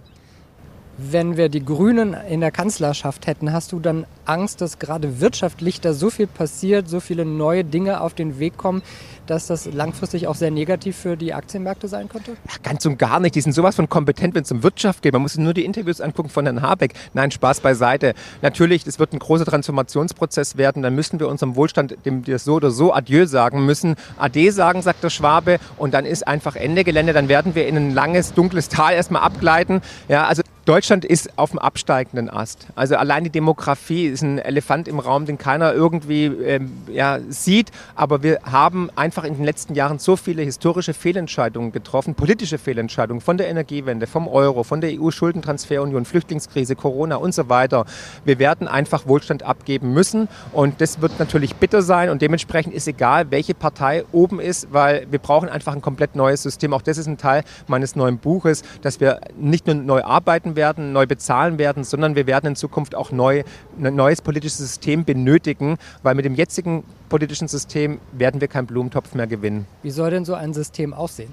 Wenn 0.99 1.39
wir 1.39 1.49
die 1.49 1.65
Grünen 1.65 2.15
in 2.15 2.41
der 2.41 2.51
Kanzlerschaft 2.51 3.27
hätten, 3.27 3.53
hast 3.53 3.73
du 3.73 3.81
dann 3.81 4.05
Angst, 4.27 4.61
dass 4.61 4.79
gerade 4.79 5.21
wirtschaftlich 5.21 5.81
da 5.81 5.95
so 5.95 6.11
viel 6.11 6.27
passiert, 6.27 6.89
so 6.89 7.01
viele 7.01 7.25
neue 7.25 7.65
Dinge 7.65 8.03
auf 8.03 8.13
den 8.15 8.39
Weg 8.39 8.59
kommen, 8.59 8.83
dass 9.27 9.47
das 9.47 9.73
langfristig 9.73 10.27
auch 10.27 10.35
sehr 10.35 10.51
negativ 10.51 10.97
für 10.97 11.17
die 11.17 11.33
Aktienmärkte 11.33 11.89
sein 11.89 12.09
könnte? 12.09 12.33
Ja, 12.33 12.57
ganz 12.63 12.85
und 12.85 12.99
gar 12.99 13.21
nicht. 13.21 13.35
Die 13.35 13.41
sind 13.41 13.53
sowas 13.53 13.77
von 13.77 13.89
kompetent, 13.89 14.35
wenn 14.35 14.43
es 14.43 14.53
um 14.53 14.63
Wirtschaft 14.63 15.03
geht. 15.03 15.15
Man 15.15 15.23
muss 15.23 15.39
nur 15.39 15.55
die 15.55 15.65
Interviews 15.65 16.01
angucken 16.01 16.29
von 16.29 16.45
Herrn 16.45 16.61
Habeck. 16.61 16.93
Nein, 17.15 17.31
Spaß 17.31 17.61
beiseite. 17.61 18.15
Natürlich, 18.43 18.87
es 18.87 18.99
wird 18.99 19.15
ein 19.15 19.19
großer 19.19 19.47
Transformationsprozess 19.47 20.57
werden. 20.59 20.83
Dann 20.83 20.95
müssen 20.95 21.19
wir 21.21 21.29
unserem 21.29 21.57
Wohlstand, 21.57 21.97
dem 22.05 22.27
wir 22.27 22.39
so 22.39 22.55
oder 22.55 22.71
so 22.71 22.93
Adieu 22.93 23.27
sagen 23.27 23.65
müssen, 23.65 23.97
Ade 24.19 24.53
sagen, 24.53 24.83
sagt 24.83 25.03
der 25.03 25.11
Schwabe. 25.11 25.59
Und 25.79 25.95
dann 25.95 26.05
ist 26.05 26.27
einfach 26.29 26.55
Ende 26.55 26.85
Gelände. 26.85 27.13
Dann 27.13 27.29
werden 27.29 27.55
wir 27.55 27.67
in 27.67 27.77
ein 27.77 27.95
langes, 27.95 28.35
dunkles 28.35 28.69
Tal 28.69 28.93
erstmal 28.95 29.23
abgleiten. 29.23 29.81
Ja, 30.09 30.27
also 30.27 30.43
Deutschland 30.65 31.05
ist 31.05 31.37
auf 31.41 31.51
dem 31.51 31.59
absteigenden 31.59 32.31
Ast. 32.31 32.69
Also 32.77 32.95
allein 32.95 33.25
die 33.25 33.31
Demografie 33.31 34.07
ist 34.07 34.23
ein 34.23 34.39
Elefant 34.39 34.87
im 34.87 35.01
Raum, 35.01 35.27
den 35.27 35.37
keiner 35.37 35.75
irgendwie 35.75 36.27
ähm, 36.27 36.71
ja, 36.87 37.19
sieht. 37.29 37.73
Aber 37.97 38.23
wir 38.23 38.39
haben 38.45 38.89
einfach 38.95 39.25
in 39.25 39.35
den 39.35 39.45
letzten 39.45 39.75
Jahren 39.75 39.99
so 39.99 40.15
viele 40.15 40.43
historische 40.43 40.95
Fehlentscheidungen 40.95 41.73
getroffen, 41.73 42.15
politische 42.15 42.59
Fehlentscheidungen 42.59 43.21
von 43.21 43.39
der 43.39 43.49
Energiewende, 43.49 44.07
vom 44.07 44.29
Euro, 44.29 44.63
von 44.63 44.81
der 44.81 44.93
EU-Schuldentransferunion, 44.93 46.05
Flüchtlingskrise, 46.05 46.77
Corona 46.77 47.17
und 47.17 47.35
so 47.35 47.49
weiter. 47.49 47.85
Wir 48.25 48.39
werden 48.39 48.69
einfach 48.69 49.09
Wohlstand 49.09 49.43
abgeben 49.43 49.93
müssen 49.93 50.29
und 50.53 50.81
das 50.81 51.01
wird 51.01 51.19
natürlich 51.19 51.57
bitter 51.57 51.83
sein 51.83 52.09
und 52.09 52.23
dementsprechend 52.23 52.73
ist 52.73 52.87
egal, 52.87 53.33
welche 53.33 53.55
Partei 53.55 54.05
oben 54.13 54.39
ist, 54.39 54.73
weil 54.73 55.09
wir 55.11 55.19
brauchen 55.19 55.49
einfach 55.49 55.75
ein 55.75 55.83
komplett 55.83 56.15
neues 56.15 56.45
System. 56.45 56.73
Auch 56.73 56.83
das 56.83 56.99
ist 56.99 57.09
ein 57.09 57.19
Teil 57.19 57.43
meines 57.67 57.97
neuen 57.97 58.19
Buches, 58.19 58.63
dass 58.83 59.01
wir 59.01 59.21
nicht 59.37 59.67
nur 59.67 59.75
neu 59.75 60.05
arbeiten 60.05 60.52
werden, 60.57 60.93
neu 60.93 61.07
bezahlen 61.07 61.59
werden, 61.59 61.85
sondern 61.85 62.17
wir 62.17 62.27
werden 62.27 62.49
in 62.49 62.57
Zukunft 62.57 62.95
auch 62.95 63.11
neu, 63.13 63.43
ein 63.83 63.95
neues 63.95 64.23
politisches 64.23 64.59
System 64.59 65.05
benötigen, 65.05 65.79
weil 66.03 66.15
mit 66.15 66.25
dem 66.25 66.35
jetzigen 66.35 66.85
politischen 67.09 67.49
System 67.49 68.01
werden 68.13 68.41
wir 68.41 68.49
keinen 68.49 68.67
Blumentopf 68.67 69.15
mehr 69.15 69.27
gewinnen. 69.27 69.67
Wie 69.83 69.91
soll 69.91 70.11
denn 70.11 70.25
so 70.25 70.35
ein 70.35 70.55
System 70.55 70.95
aussehen? 70.95 71.31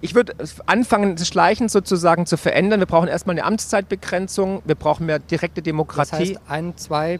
Ich 0.00 0.14
würde 0.14 0.34
anfangen, 0.66 1.16
das 1.16 1.26
Schleichen 1.26 1.68
sozusagen 1.68 2.26
zu 2.26 2.36
verändern. 2.36 2.80
Wir 2.80 2.86
brauchen 2.86 3.08
erstmal 3.08 3.34
eine 3.34 3.44
Amtszeitbegrenzung, 3.44 4.62
wir 4.64 4.74
brauchen 4.74 5.06
mehr 5.06 5.18
direkte 5.18 5.62
Demokratie. 5.62 6.10
Das 6.10 6.20
heißt, 6.20 6.40
ein, 6.48 6.76
zwei 6.76 7.18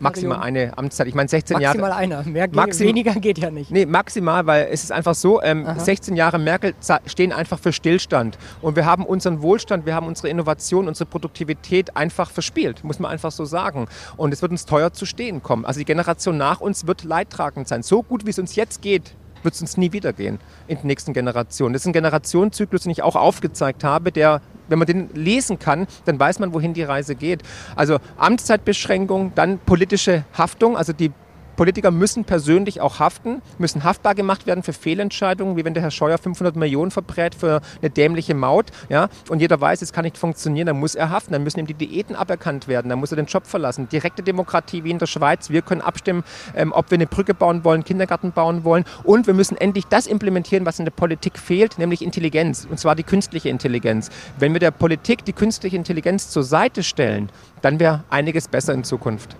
maximal 0.00 0.40
eine 0.40 0.76
Amtszeit. 0.76 1.06
Ich 1.06 1.14
meine 1.14 1.28
16 1.28 1.54
maximal 1.54 1.62
Jahre. 1.62 1.78
Maximal 1.78 2.20
einer. 2.20 2.30
Mehr 2.30 2.48
Maxim 2.52 2.86
weniger 2.88 3.12
geht 3.14 3.38
ja 3.38 3.50
nicht. 3.50 3.70
Nee, 3.70 3.86
maximal, 3.86 4.46
weil 4.46 4.68
es 4.70 4.84
ist 4.84 4.92
einfach 4.92 5.14
so, 5.14 5.42
ähm, 5.42 5.66
16 5.76 6.16
Jahre 6.16 6.38
Merkel 6.38 6.74
stehen 7.06 7.32
einfach 7.32 7.58
für 7.58 7.72
Stillstand. 7.72 8.38
Und 8.62 8.76
wir 8.76 8.86
haben 8.86 9.04
unseren 9.04 9.42
Wohlstand, 9.42 9.86
wir 9.86 9.94
haben 9.94 10.06
unsere 10.06 10.28
Innovation, 10.28 10.88
unsere 10.88 11.08
Produktivität 11.08 11.96
einfach 11.96 12.30
verspielt, 12.30 12.84
muss 12.84 12.98
man 12.98 13.10
einfach 13.10 13.32
so 13.32 13.44
sagen. 13.44 13.88
Und 14.16 14.32
es 14.32 14.42
wird 14.42 14.52
uns 14.52 14.66
teuer 14.66 14.92
zu 14.92 15.06
stehen 15.06 15.42
kommen. 15.42 15.64
Also 15.64 15.78
die 15.78 15.84
Generation 15.84 16.36
nach 16.36 16.60
uns 16.60 16.86
wird 16.86 17.04
leidtragend 17.04 17.68
sein. 17.68 17.82
So 17.82 18.02
gut, 18.02 18.26
wie 18.26 18.30
es 18.30 18.38
uns 18.38 18.56
jetzt 18.56 18.82
geht, 18.82 19.14
wird 19.42 19.54
es 19.54 19.60
uns 19.60 19.76
nie 19.76 19.92
wieder 19.92 20.12
gehen 20.12 20.38
in 20.66 20.78
den 20.78 20.86
nächsten 20.86 21.12
Generationen. 21.12 21.72
Das 21.72 21.82
ist 21.82 21.86
ein 21.86 21.92
Generationszyklus, 21.92 22.82
den 22.82 22.92
ich 22.92 23.02
auch 23.02 23.16
aufgezeigt 23.16 23.84
habe, 23.84 24.12
der 24.12 24.40
wenn 24.68 24.78
man 24.78 24.86
den 24.86 25.10
lesen 25.14 25.58
kann, 25.58 25.86
dann 26.04 26.18
weiß 26.18 26.38
man, 26.38 26.52
wohin 26.52 26.74
die 26.74 26.82
Reise 26.82 27.14
geht. 27.14 27.42
Also 27.76 27.98
Amtszeitbeschränkung, 28.16 29.32
dann 29.34 29.58
politische 29.58 30.24
Haftung, 30.36 30.76
also 30.76 30.92
die 30.92 31.12
Politiker 31.58 31.90
müssen 31.90 32.24
persönlich 32.24 32.80
auch 32.80 33.00
haften, 33.00 33.42
müssen 33.58 33.82
haftbar 33.82 34.14
gemacht 34.14 34.46
werden 34.46 34.62
für 34.62 34.72
Fehlentscheidungen, 34.72 35.56
wie 35.56 35.64
wenn 35.64 35.74
der 35.74 35.82
Herr 35.82 35.90
Scheuer 35.90 36.16
500 36.16 36.54
Millionen 36.54 36.92
verbrät 36.92 37.34
für 37.34 37.60
eine 37.82 37.90
dämliche 37.90 38.32
Maut. 38.34 38.66
Ja? 38.88 39.08
Und 39.28 39.40
jeder 39.40 39.60
weiß, 39.60 39.82
es 39.82 39.92
kann 39.92 40.04
nicht 40.04 40.16
funktionieren, 40.16 40.68
dann 40.68 40.78
muss 40.78 40.94
er 40.94 41.10
haften, 41.10 41.32
dann 41.32 41.42
müssen 41.42 41.58
ihm 41.58 41.66
die 41.66 41.74
Diäten 41.74 42.14
aberkannt 42.14 42.68
werden, 42.68 42.88
dann 42.88 43.00
muss 43.00 43.10
er 43.10 43.16
den 43.16 43.26
Job 43.26 43.44
verlassen. 43.44 43.88
Direkte 43.88 44.22
Demokratie 44.22 44.84
wie 44.84 44.92
in 44.92 45.00
der 45.00 45.06
Schweiz. 45.06 45.50
Wir 45.50 45.62
können 45.62 45.80
abstimmen, 45.80 46.22
ähm, 46.54 46.72
ob 46.72 46.92
wir 46.92 46.96
eine 46.96 47.08
Brücke 47.08 47.34
bauen 47.34 47.64
wollen, 47.64 47.82
Kindergarten 47.82 48.30
bauen 48.30 48.62
wollen. 48.62 48.84
Und 49.02 49.26
wir 49.26 49.34
müssen 49.34 49.56
endlich 49.56 49.86
das 49.86 50.06
implementieren, 50.06 50.64
was 50.64 50.78
in 50.78 50.84
der 50.84 50.92
Politik 50.92 51.36
fehlt, 51.40 51.76
nämlich 51.76 52.02
Intelligenz. 52.02 52.68
Und 52.70 52.78
zwar 52.78 52.94
die 52.94 53.02
künstliche 53.02 53.48
Intelligenz. 53.48 54.10
Wenn 54.38 54.52
wir 54.52 54.60
der 54.60 54.70
Politik 54.70 55.24
die 55.24 55.32
künstliche 55.32 55.74
Intelligenz 55.74 56.30
zur 56.30 56.44
Seite 56.44 56.84
stellen, 56.84 57.30
dann 57.62 57.80
wäre 57.80 58.04
einiges 58.10 58.46
besser 58.46 58.74
in 58.74 58.84
Zukunft. 58.84 59.36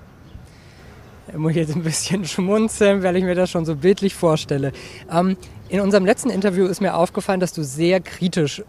Ich 1.30 1.36
muss 1.38 1.54
jetzt 1.54 1.74
ein 1.74 1.82
bisschen 1.82 2.24
schmunzeln, 2.26 3.02
weil 3.02 3.16
ich 3.16 3.24
mir 3.24 3.34
das 3.34 3.50
schon 3.50 3.64
so 3.64 3.76
bildlich 3.76 4.14
vorstelle. 4.14 4.72
Ähm, 5.10 5.36
in 5.68 5.80
unserem 5.80 6.06
letzten 6.06 6.30
Interview 6.30 6.66
ist 6.66 6.80
mir 6.80 6.94
aufgefallen, 6.94 7.40
dass 7.40 7.52
du 7.52 7.62
sehr 7.62 8.00
kritisch 8.00 8.62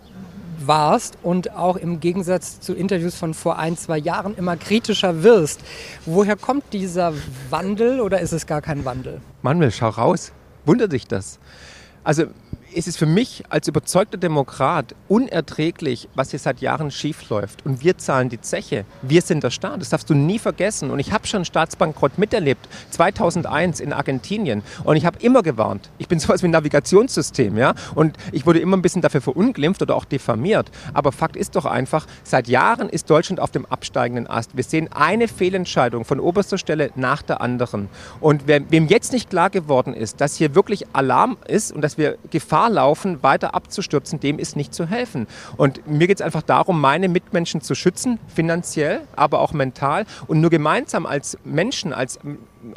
warst 0.65 1.17
und 1.23 1.55
auch 1.55 1.77
im 1.77 1.99
Gegensatz 1.99 2.59
zu 2.59 2.73
Interviews 2.73 3.15
von 3.15 3.33
vor 3.33 3.57
ein, 3.57 3.77
zwei 3.77 3.97
Jahren 3.97 4.35
immer 4.35 4.57
kritischer 4.57 5.23
wirst. 5.23 5.61
Woher 6.05 6.35
kommt 6.35 6.65
dieser 6.73 7.13
Wandel 7.49 8.01
oder 8.01 8.19
ist 8.19 8.33
es 8.33 8.45
gar 8.45 8.61
kein 8.61 8.83
Wandel? 8.83 9.21
Manuel, 9.41 9.71
schau 9.71 9.89
raus. 9.89 10.33
Wundert 10.65 10.91
dich 10.91 11.07
das? 11.07 11.39
Also 12.03 12.25
ist 12.73 12.87
es 12.87 12.97
für 12.97 13.05
mich 13.05 13.43
als 13.49 13.67
überzeugter 13.67 14.17
Demokrat 14.17 14.95
unerträglich, 15.07 16.07
was 16.15 16.31
hier 16.31 16.39
seit 16.39 16.61
Jahren 16.61 16.91
schiefläuft. 16.91 17.65
Und 17.65 17.83
wir 17.83 17.97
zahlen 17.97 18.29
die 18.29 18.41
Zeche. 18.41 18.85
Wir 19.01 19.21
sind 19.21 19.43
der 19.43 19.49
Staat. 19.49 19.81
Das 19.81 19.89
darfst 19.89 20.09
du 20.09 20.13
nie 20.13 20.39
vergessen. 20.39 20.91
Und 20.91 20.99
ich 20.99 21.11
habe 21.11 21.27
schon 21.27 21.45
Staatsbankrott 21.45 22.17
miterlebt. 22.17 22.67
2001 22.91 23.79
in 23.79 23.93
Argentinien. 23.93 24.63
Und 24.83 24.95
ich 24.95 25.05
habe 25.05 25.19
immer 25.21 25.43
gewarnt. 25.43 25.89
Ich 25.97 26.07
bin 26.07 26.19
sowas 26.19 26.43
wie 26.43 26.47
ein 26.47 26.51
Navigationssystem. 26.51 27.57
Ja? 27.57 27.73
Und 27.95 28.17
ich 28.31 28.45
wurde 28.45 28.59
immer 28.59 28.77
ein 28.77 28.81
bisschen 28.81 29.01
dafür 29.01 29.21
verunglimpft 29.21 29.81
oder 29.81 29.95
auch 29.95 30.05
diffamiert. 30.05 30.71
Aber 30.93 31.11
Fakt 31.11 31.35
ist 31.35 31.55
doch 31.55 31.65
einfach, 31.65 32.05
seit 32.23 32.47
Jahren 32.47 32.89
ist 32.89 33.09
Deutschland 33.09 33.39
auf 33.39 33.51
dem 33.51 33.65
absteigenden 33.65 34.27
Ast. 34.27 34.55
Wir 34.55 34.63
sehen 34.63 34.89
eine 34.91 35.27
Fehlentscheidung 35.27 36.05
von 36.05 36.19
oberster 36.19 36.57
Stelle 36.57 36.91
nach 36.95 37.21
der 37.21 37.41
anderen. 37.41 37.89
Und 38.19 38.47
wem 38.47 38.87
jetzt 38.87 39.13
nicht 39.13 39.29
klar 39.29 39.49
geworden 39.49 39.93
ist, 39.93 40.21
dass 40.21 40.35
hier 40.35 40.55
wirklich 40.55 40.85
Alarm 40.93 41.37
ist 41.47 41.71
und 41.71 41.81
dass 41.81 41.97
wir 41.97 42.17
Gefahr 42.29 42.58
Gefahr 42.59 42.69
laufen, 42.69 43.23
weiter 43.23 43.55
abzustürzen, 43.55 44.19
dem 44.19 44.37
ist 44.37 44.57
nicht 44.57 44.73
zu 44.73 44.85
helfen. 44.85 45.27
Und 45.55 45.87
mir 45.87 46.07
geht 46.07 46.19
es 46.19 46.21
einfach 46.21 46.41
darum, 46.41 46.81
meine 46.81 47.07
Mitmenschen 47.07 47.61
zu 47.61 47.73
schützen, 47.73 48.19
finanziell, 48.27 49.01
aber 49.15 49.39
auch 49.39 49.53
mental. 49.53 50.05
Und 50.27 50.41
nur 50.41 50.49
gemeinsam 50.49 51.05
als 51.05 51.37
Menschen, 51.45 51.93
als 51.93 52.19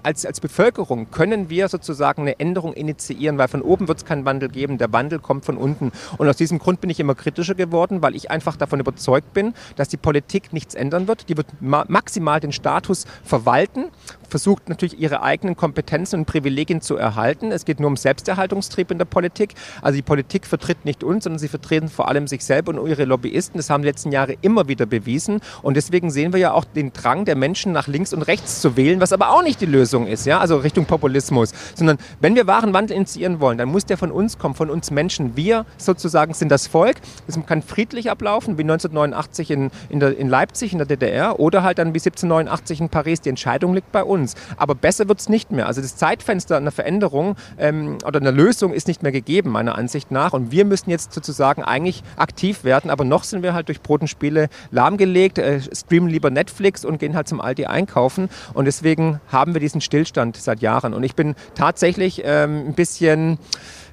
als, 0.02 0.24
als 0.24 0.40
Bevölkerung 0.40 1.10
können 1.10 1.50
wir 1.50 1.68
sozusagen 1.68 2.22
eine 2.22 2.38
Änderung 2.38 2.72
initiieren, 2.72 3.38
weil 3.38 3.48
von 3.48 3.62
oben 3.62 3.88
wird 3.88 3.98
es 3.98 4.04
keinen 4.04 4.24
Wandel 4.24 4.48
geben, 4.48 4.78
der 4.78 4.92
Wandel 4.92 5.18
kommt 5.18 5.44
von 5.44 5.56
unten. 5.56 5.92
Und 6.18 6.28
aus 6.28 6.36
diesem 6.36 6.58
Grund 6.58 6.80
bin 6.80 6.90
ich 6.90 7.00
immer 7.00 7.14
kritischer 7.14 7.54
geworden, 7.54 8.02
weil 8.02 8.14
ich 8.14 8.30
einfach 8.30 8.56
davon 8.56 8.80
überzeugt 8.80 9.32
bin, 9.32 9.54
dass 9.76 9.88
die 9.88 9.96
Politik 9.96 10.52
nichts 10.52 10.74
ändern 10.74 11.08
wird. 11.08 11.28
Die 11.28 11.36
wird 11.36 11.46
ma 11.60 11.84
maximal 11.88 12.40
den 12.40 12.52
Status 12.52 13.06
verwalten, 13.24 13.86
versucht 14.32 14.70
natürlich 14.70 14.98
ihre 14.98 15.22
eigenen 15.22 15.56
Kompetenzen 15.56 16.20
und 16.20 16.24
Privilegien 16.24 16.80
zu 16.80 16.96
erhalten. 16.96 17.52
Es 17.52 17.66
geht 17.66 17.80
nur 17.80 17.88
um 17.88 17.96
Selbsterhaltungstrieb 17.98 18.90
in 18.90 18.96
der 18.96 19.04
Politik. 19.04 19.52
Also 19.82 19.96
die 19.96 20.02
Politik 20.02 20.46
vertritt 20.46 20.86
nicht 20.86 21.04
uns, 21.04 21.24
sondern 21.24 21.38
sie 21.38 21.48
vertreten 21.48 21.88
vor 21.88 22.08
allem 22.08 22.26
sich 22.26 22.42
selber 22.42 22.72
und 22.72 22.88
ihre 22.88 23.04
Lobbyisten. 23.04 23.58
Das 23.58 23.68
haben 23.68 23.82
die 23.82 23.88
letzten 23.88 24.10
Jahre 24.10 24.36
immer 24.40 24.68
wieder 24.68 24.86
bewiesen. 24.86 25.42
Und 25.60 25.76
deswegen 25.76 26.10
sehen 26.10 26.32
wir 26.32 26.40
ja 26.40 26.52
auch 26.52 26.64
den 26.64 26.94
Drang 26.94 27.26
der 27.26 27.36
Menschen 27.36 27.72
nach 27.72 27.88
links 27.88 28.14
und 28.14 28.22
rechts 28.22 28.62
zu 28.62 28.74
wählen, 28.74 29.00
was 29.00 29.12
aber 29.12 29.28
auch 29.32 29.42
nicht 29.42 29.60
die 29.60 29.66
Lösung 29.66 30.06
ist, 30.06 30.24
ja, 30.24 30.38
also 30.38 30.56
Richtung 30.56 30.86
Populismus, 30.86 31.52
sondern 31.74 31.98
wenn 32.20 32.34
wir 32.34 32.46
wahren 32.46 32.72
Wandel 32.72 32.96
initiieren 32.96 33.38
wollen, 33.38 33.58
dann 33.58 33.68
muss 33.68 33.84
der 33.84 33.98
von 33.98 34.10
uns 34.10 34.38
kommen, 34.38 34.54
von 34.54 34.70
uns 34.70 34.90
Menschen. 34.90 35.36
Wir 35.36 35.66
sozusagen 35.76 36.32
sind 36.32 36.50
das 36.50 36.66
Volk. 36.66 36.96
Es 37.28 37.38
kann 37.46 37.60
friedlich 37.60 38.10
ablaufen, 38.10 38.56
wie 38.56 38.62
1989 38.62 39.50
in, 39.50 39.70
in, 39.90 40.00
der, 40.00 40.16
in 40.16 40.30
Leipzig, 40.30 40.72
in 40.72 40.78
der 40.78 40.86
DDR, 40.86 41.38
oder 41.38 41.62
halt 41.62 41.76
dann 41.76 41.88
wie 41.88 41.98
1789 41.98 42.80
in 42.80 42.88
Paris. 42.88 43.20
Die 43.20 43.28
Entscheidung 43.28 43.74
liegt 43.74 43.92
bei 43.92 44.02
uns. 44.02 44.21
Aber 44.56 44.74
besser 44.74 45.08
wird 45.08 45.20
es 45.20 45.28
nicht 45.28 45.50
mehr. 45.50 45.66
Also 45.66 45.80
das 45.80 45.96
Zeitfenster 45.96 46.56
einer 46.56 46.70
Veränderung 46.70 47.36
ähm, 47.58 47.98
oder 48.06 48.20
einer 48.20 48.32
Lösung 48.32 48.72
ist 48.72 48.88
nicht 48.88 49.02
mehr 49.02 49.12
gegeben, 49.12 49.50
meiner 49.50 49.76
Ansicht 49.76 50.10
nach. 50.10 50.32
Und 50.32 50.50
wir 50.50 50.64
müssen 50.64 50.90
jetzt 50.90 51.12
sozusagen 51.12 51.62
eigentlich 51.62 52.02
aktiv 52.16 52.64
werden. 52.64 52.90
Aber 52.90 53.04
noch 53.04 53.24
sind 53.24 53.42
wir 53.42 53.54
halt 53.54 53.68
durch 53.68 53.80
Brot 53.80 54.02
und 54.02 54.08
Spiele 54.08 54.48
lahmgelegt, 54.70 55.38
äh, 55.38 55.60
streamen 55.60 56.08
lieber 56.08 56.30
Netflix 56.30 56.84
und 56.84 56.98
gehen 56.98 57.14
halt 57.16 57.28
zum 57.28 57.40
Aldi 57.40 57.66
einkaufen. 57.66 58.28
Und 58.54 58.66
deswegen 58.66 59.20
haben 59.28 59.54
wir 59.54 59.60
diesen 59.60 59.80
Stillstand 59.80 60.36
seit 60.36 60.60
Jahren. 60.60 60.94
Und 60.94 61.02
ich 61.02 61.14
bin 61.14 61.34
tatsächlich 61.54 62.22
ähm, 62.24 62.68
ein 62.68 62.74
bisschen 62.74 63.38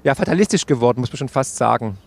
ja, 0.03 0.15
fatalistisch 0.15 0.65
geworden, 0.65 1.01
muss 1.01 1.11
man 1.11 1.17
schon 1.17 1.29
fast 1.29 1.57
sagen. 1.57 1.97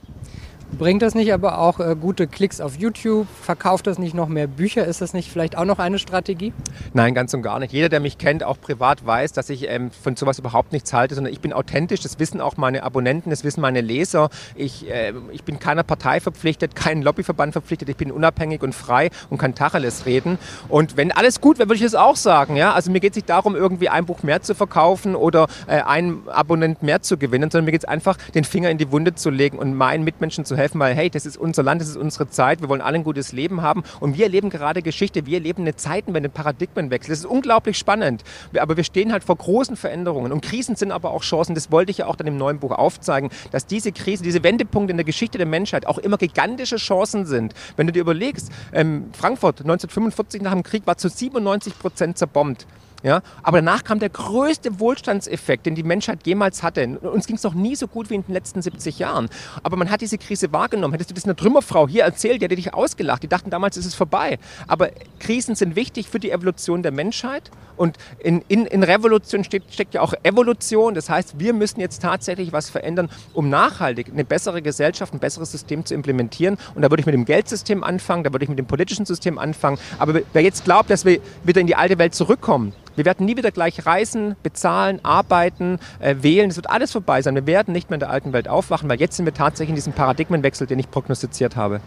Bringt 0.78 1.02
das 1.02 1.14
nicht 1.14 1.32
aber 1.34 1.58
auch 1.58 1.80
äh, 1.80 1.94
gute 1.94 2.26
Klicks 2.26 2.58
auf 2.60 2.78
YouTube? 2.78 3.26
Verkauft 3.42 3.86
das 3.86 3.98
nicht 3.98 4.14
noch 4.14 4.28
mehr 4.28 4.46
Bücher? 4.46 4.86
Ist 4.86 5.02
das 5.02 5.12
nicht 5.12 5.30
vielleicht 5.30 5.56
auch 5.56 5.66
noch 5.66 5.78
eine 5.78 5.98
Strategie? 5.98 6.54
Nein, 6.94 7.14
ganz 7.14 7.34
und 7.34 7.42
gar 7.42 7.58
nicht. 7.58 7.74
Jeder, 7.74 7.90
der 7.90 8.00
mich 8.00 8.16
kennt, 8.16 8.42
auch 8.42 8.58
privat, 8.58 9.04
weiß, 9.04 9.32
dass 9.32 9.50
ich 9.50 9.68
ähm, 9.68 9.90
von 9.90 10.16
sowas 10.16 10.38
überhaupt 10.38 10.72
nichts 10.72 10.94
halte, 10.94 11.14
sondern 11.14 11.30
ich 11.30 11.40
bin 11.40 11.52
authentisch. 11.52 12.00
Das 12.00 12.18
wissen 12.18 12.40
auch 12.40 12.56
meine 12.56 12.84
Abonnenten, 12.84 13.28
das 13.28 13.44
wissen 13.44 13.60
meine 13.60 13.82
Leser. 13.82 14.30
Ich, 14.54 14.90
äh, 14.90 15.12
ich 15.30 15.44
bin 15.44 15.58
keiner 15.58 15.82
Partei 15.82 16.20
verpflichtet, 16.20 16.74
keinem 16.74 17.02
Lobbyverband 17.02 17.52
verpflichtet. 17.52 17.90
Ich 17.90 17.96
bin 17.98 18.10
unabhängig 18.10 18.62
und 18.62 18.74
frei 18.74 19.10
und 19.28 19.36
kann 19.36 19.54
Tacheles 19.54 20.06
reden. 20.06 20.38
Und 20.70 20.96
wenn 20.96 21.12
alles 21.12 21.42
gut 21.42 21.58
wäre, 21.58 21.68
würde 21.68 21.80
ich 21.80 21.86
es 21.86 21.94
auch 21.94 22.16
sagen. 22.16 22.56
Ja? 22.56 22.72
Also 22.72 22.90
mir 22.90 23.00
geht 23.00 23.12
es 23.12 23.16
nicht 23.16 23.28
darum, 23.28 23.56
irgendwie 23.56 23.90
ein 23.90 24.06
Buch 24.06 24.22
mehr 24.22 24.40
zu 24.40 24.54
verkaufen 24.54 25.16
oder 25.16 25.48
äh, 25.66 25.82
einen 25.82 26.26
Abonnent 26.28 26.82
mehr 26.82 27.02
zu 27.02 27.18
gewinnen, 27.18 27.50
sondern 27.50 27.66
mir 27.66 27.72
geht 27.72 27.82
es 27.82 27.88
einfach, 27.88 28.16
den 28.34 28.44
Finger 28.44 28.70
in 28.70 28.78
die 28.78 28.90
Wunde 28.90 29.14
zu 29.14 29.28
legen 29.28 29.58
und 29.58 29.74
meinen 29.74 30.02
Mitmenschen 30.02 30.46
zu 30.46 30.56
helfen 30.56 30.61
helfen, 30.62 30.80
weil 30.80 30.94
hey, 30.94 31.10
das 31.10 31.26
ist 31.26 31.36
unser 31.36 31.62
Land, 31.62 31.80
das 31.80 31.88
ist 31.88 31.96
unsere 31.96 32.28
Zeit, 32.28 32.60
wir 32.60 32.68
wollen 32.68 32.80
alle 32.80 32.96
ein 32.96 33.04
gutes 33.04 33.32
Leben 33.32 33.62
haben 33.62 33.82
und 34.00 34.16
wir 34.16 34.24
erleben 34.24 34.48
gerade 34.48 34.82
Geschichte, 34.82 35.26
wir 35.26 35.38
erleben 35.38 35.62
eine 35.62 35.76
Zeitenwende, 35.76 36.28
einen 36.28 36.34
Paradigmenwechsel. 36.34 37.10
Das 37.10 37.20
ist 37.20 37.26
unglaublich 37.26 37.76
spannend, 37.76 38.22
aber 38.58 38.76
wir 38.76 38.84
stehen 38.84 39.12
halt 39.12 39.24
vor 39.24 39.36
großen 39.36 39.76
Veränderungen 39.76 40.32
und 40.32 40.42
Krisen 40.42 40.76
sind 40.76 40.92
aber 40.92 41.10
auch 41.10 41.22
Chancen. 41.22 41.54
Das 41.54 41.70
wollte 41.70 41.90
ich 41.90 41.98
ja 41.98 42.06
auch 42.06 42.16
dann 42.16 42.26
im 42.26 42.36
neuen 42.36 42.58
Buch 42.58 42.72
aufzeigen, 42.72 43.30
dass 43.50 43.66
diese 43.66 43.92
Krise, 43.92 44.22
diese 44.22 44.42
Wendepunkte 44.42 44.92
in 44.92 44.96
der 44.96 45.04
Geschichte 45.04 45.38
der 45.38 45.46
Menschheit 45.46 45.86
auch 45.86 45.98
immer 45.98 46.16
gigantische 46.16 46.76
Chancen 46.76 47.26
sind. 47.26 47.54
Wenn 47.76 47.86
du 47.86 47.92
dir 47.92 48.00
überlegst, 48.00 48.50
ähm, 48.72 49.10
Frankfurt 49.12 49.60
1945 49.60 50.42
nach 50.42 50.52
dem 50.52 50.62
Krieg 50.62 50.86
war 50.86 50.96
zu 50.96 51.08
97 51.08 51.78
Prozent 51.78 52.18
zerbombt. 52.18 52.66
Ja? 53.02 53.22
Aber 53.42 53.58
danach 53.58 53.84
kam 53.84 53.98
der 53.98 54.08
größte 54.08 54.78
Wohlstandseffekt, 54.78 55.66
den 55.66 55.74
die 55.74 55.82
Menschheit 55.82 56.26
jemals 56.26 56.62
hatte. 56.62 56.98
Uns 57.00 57.26
ging 57.26 57.36
es 57.36 57.42
noch 57.42 57.54
nie 57.54 57.74
so 57.76 57.88
gut 57.88 58.10
wie 58.10 58.14
in 58.14 58.22
den 58.22 58.32
letzten 58.32 58.62
70 58.62 58.98
Jahren. 58.98 59.28
Aber 59.62 59.76
man 59.76 59.90
hat 59.90 60.00
diese 60.00 60.18
Krise 60.18 60.52
wahrgenommen. 60.52 60.92
Hättest 60.92 61.10
du 61.10 61.14
das 61.14 61.24
einer 61.24 61.36
Trümmerfrau 61.36 61.88
hier 61.88 62.04
erzählt, 62.04 62.40
die 62.40 62.44
hätte 62.44 62.56
dich 62.56 62.74
ausgelacht. 62.74 63.22
Die 63.22 63.28
dachten 63.28 63.50
damals, 63.50 63.76
ist 63.76 63.86
es 63.86 63.94
vorbei. 63.94 64.38
Aber 64.66 64.90
Krisen 65.18 65.54
sind 65.54 65.76
wichtig 65.76 66.08
für 66.08 66.20
die 66.20 66.30
Evolution 66.30 66.82
der 66.82 66.92
Menschheit. 66.92 67.50
Und 67.76 67.96
in, 68.18 68.42
in, 68.48 68.66
in 68.66 68.82
Revolution 68.82 69.44
steckt, 69.44 69.72
steckt 69.72 69.94
ja 69.94 70.02
auch 70.02 70.14
Evolution. 70.22 70.94
Das 70.94 71.10
heißt, 71.10 71.38
wir 71.40 71.52
müssen 71.52 71.80
jetzt 71.80 72.02
tatsächlich 72.02 72.52
was 72.52 72.70
verändern, 72.70 73.10
um 73.32 73.50
nachhaltig 73.50 74.08
eine 74.12 74.24
bessere 74.24 74.62
Gesellschaft, 74.62 75.12
ein 75.14 75.18
besseres 75.18 75.50
System 75.50 75.84
zu 75.84 75.94
implementieren. 75.94 76.58
Und 76.74 76.82
da 76.82 76.90
würde 76.90 77.00
ich 77.00 77.06
mit 77.06 77.14
dem 77.14 77.24
Geldsystem 77.24 77.82
anfangen, 77.82 78.24
da 78.24 78.32
würde 78.32 78.44
ich 78.44 78.48
mit 78.48 78.58
dem 78.58 78.66
politischen 78.66 79.06
System 79.06 79.38
anfangen. 79.38 79.78
Aber 79.98 80.20
wer 80.32 80.42
jetzt 80.42 80.64
glaubt, 80.64 80.90
dass 80.90 81.04
wir 81.04 81.20
wieder 81.44 81.60
in 81.60 81.66
die 81.66 81.76
alte 81.76 81.98
Welt 81.98 82.14
zurückkommen, 82.14 82.74
wir 82.96 83.04
werden 83.04 83.26
nie 83.26 83.36
wieder 83.36 83.50
gleich 83.50 83.86
reisen, 83.86 84.36
bezahlen, 84.42 85.00
arbeiten, 85.02 85.78
äh, 86.00 86.16
wählen. 86.20 86.50
Es 86.50 86.56
wird 86.56 86.70
alles 86.70 86.92
vorbei 86.92 87.22
sein. 87.22 87.34
Wir 87.34 87.46
werden 87.46 87.72
nicht 87.72 87.90
mehr 87.90 87.96
in 87.96 88.00
der 88.00 88.10
alten 88.10 88.32
Welt 88.32 88.48
aufwachen, 88.48 88.88
weil 88.88 89.00
jetzt 89.00 89.16
sind 89.16 89.26
wir 89.26 89.34
tatsächlich 89.34 89.70
in 89.70 89.74
diesem 89.76 89.92
Paradigmenwechsel, 89.92 90.66
den 90.66 90.78
ich 90.78 90.90
prognostiziert 90.90 91.56
habe. 91.56 91.80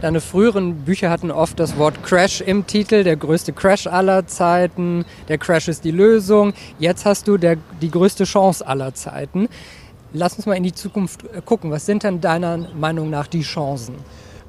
Deine 0.00 0.20
früheren 0.20 0.76
Bücher 0.84 1.10
hatten 1.10 1.30
oft 1.30 1.58
das 1.58 1.76
Wort 1.78 2.02
Crash 2.02 2.40
im 2.40 2.66
Titel, 2.66 3.04
der 3.04 3.16
größte 3.16 3.52
Crash 3.52 3.86
aller 3.86 4.26
Zeiten, 4.26 5.04
der 5.28 5.38
Crash 5.38 5.68
ist 5.68 5.84
die 5.84 5.90
Lösung. 5.90 6.52
Jetzt 6.78 7.04
hast 7.04 7.28
du 7.28 7.36
der, 7.36 7.56
die 7.80 7.90
größte 7.90 8.24
Chance 8.24 8.66
aller 8.66 8.94
Zeiten. 8.94 9.48
Lass 10.14 10.34
uns 10.36 10.46
mal 10.46 10.54
in 10.54 10.62
die 10.62 10.74
Zukunft 10.74 11.24
äh, 11.24 11.40
gucken. 11.44 11.70
Was 11.70 11.86
sind 11.86 12.02
denn 12.02 12.20
deiner 12.20 12.58
Meinung 12.74 13.10
nach 13.10 13.26
die 13.26 13.42
Chancen? 13.42 13.94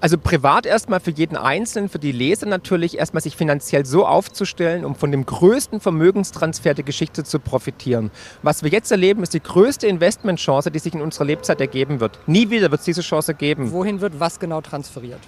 Also 0.04 0.18
privat 0.18 0.66
erstmal 0.66 1.00
für 1.00 1.12
jeden 1.12 1.38
Einzelnen, 1.38 1.88
für 1.88 1.98
die 1.98 2.12
Leser 2.12 2.46
natürlich 2.46 2.98
erstmal 2.98 3.24
sich 3.24 3.38
finanziell 3.38 3.86
so 3.86 4.06
aufzustellen, 4.06 4.84
um 4.84 4.96
von 4.96 5.14
dem 5.14 5.26
größten 5.26 5.80
Vermögenstransfer 5.80 6.74
der 6.74 6.84
Geschichte 6.84 7.24
zu 7.24 7.40
profitieren. 7.40 8.12
Was 8.42 8.64
wir 8.64 8.70
jetzt 8.70 8.92
erleben, 8.92 9.24
ist 9.24 9.34
die 9.34 9.42
größte 9.42 9.88
Investmentchance, 9.88 10.70
die 10.72 10.80
sich 10.80 10.94
in 10.94 11.02
unserer 11.02 11.24
Lebzeit 11.24 11.62
ergeben 11.62 12.02
wird. 12.02 12.20
Nie 12.28 12.50
wieder 12.50 12.70
wird 12.70 12.82
es 12.82 12.86
diese 12.86 13.00
Chance 13.00 13.34
geben. 13.34 13.72
Wohin 13.72 14.02
wird 14.02 14.20
was 14.20 14.42
genau 14.42 14.60
transferiert? 14.60 15.22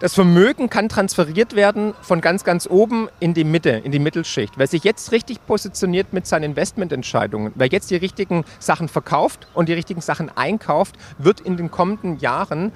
Das 0.00 0.14
Vermögen 0.14 0.70
kann 0.70 0.88
transferiert 0.88 1.54
werden 1.54 1.92
von 2.00 2.22
ganz, 2.22 2.42
ganz 2.42 2.66
oben 2.66 3.10
in 3.20 3.34
die 3.34 3.44
Mitte, 3.44 3.68
in 3.68 3.92
die 3.92 3.98
Mittelschicht. 3.98 4.54
Wer 4.56 4.66
sich 4.66 4.82
jetzt 4.82 5.12
richtig 5.12 5.44
positioniert 5.46 6.14
mit 6.14 6.26
seinen 6.26 6.44
Investmententscheidungen, 6.44 7.52
wer 7.54 7.66
jetzt 7.66 7.90
die 7.90 7.96
richtigen 7.96 8.46
Sachen 8.60 8.88
verkauft 8.88 9.46
und 9.52 9.68
die 9.68 9.74
richtigen 9.74 10.00
Sachen 10.00 10.34
einkauft, 10.34 10.94
wird 11.18 11.40
in 11.42 11.58
den 11.58 11.70
kommenden 11.70 12.18
Jahren 12.18 12.72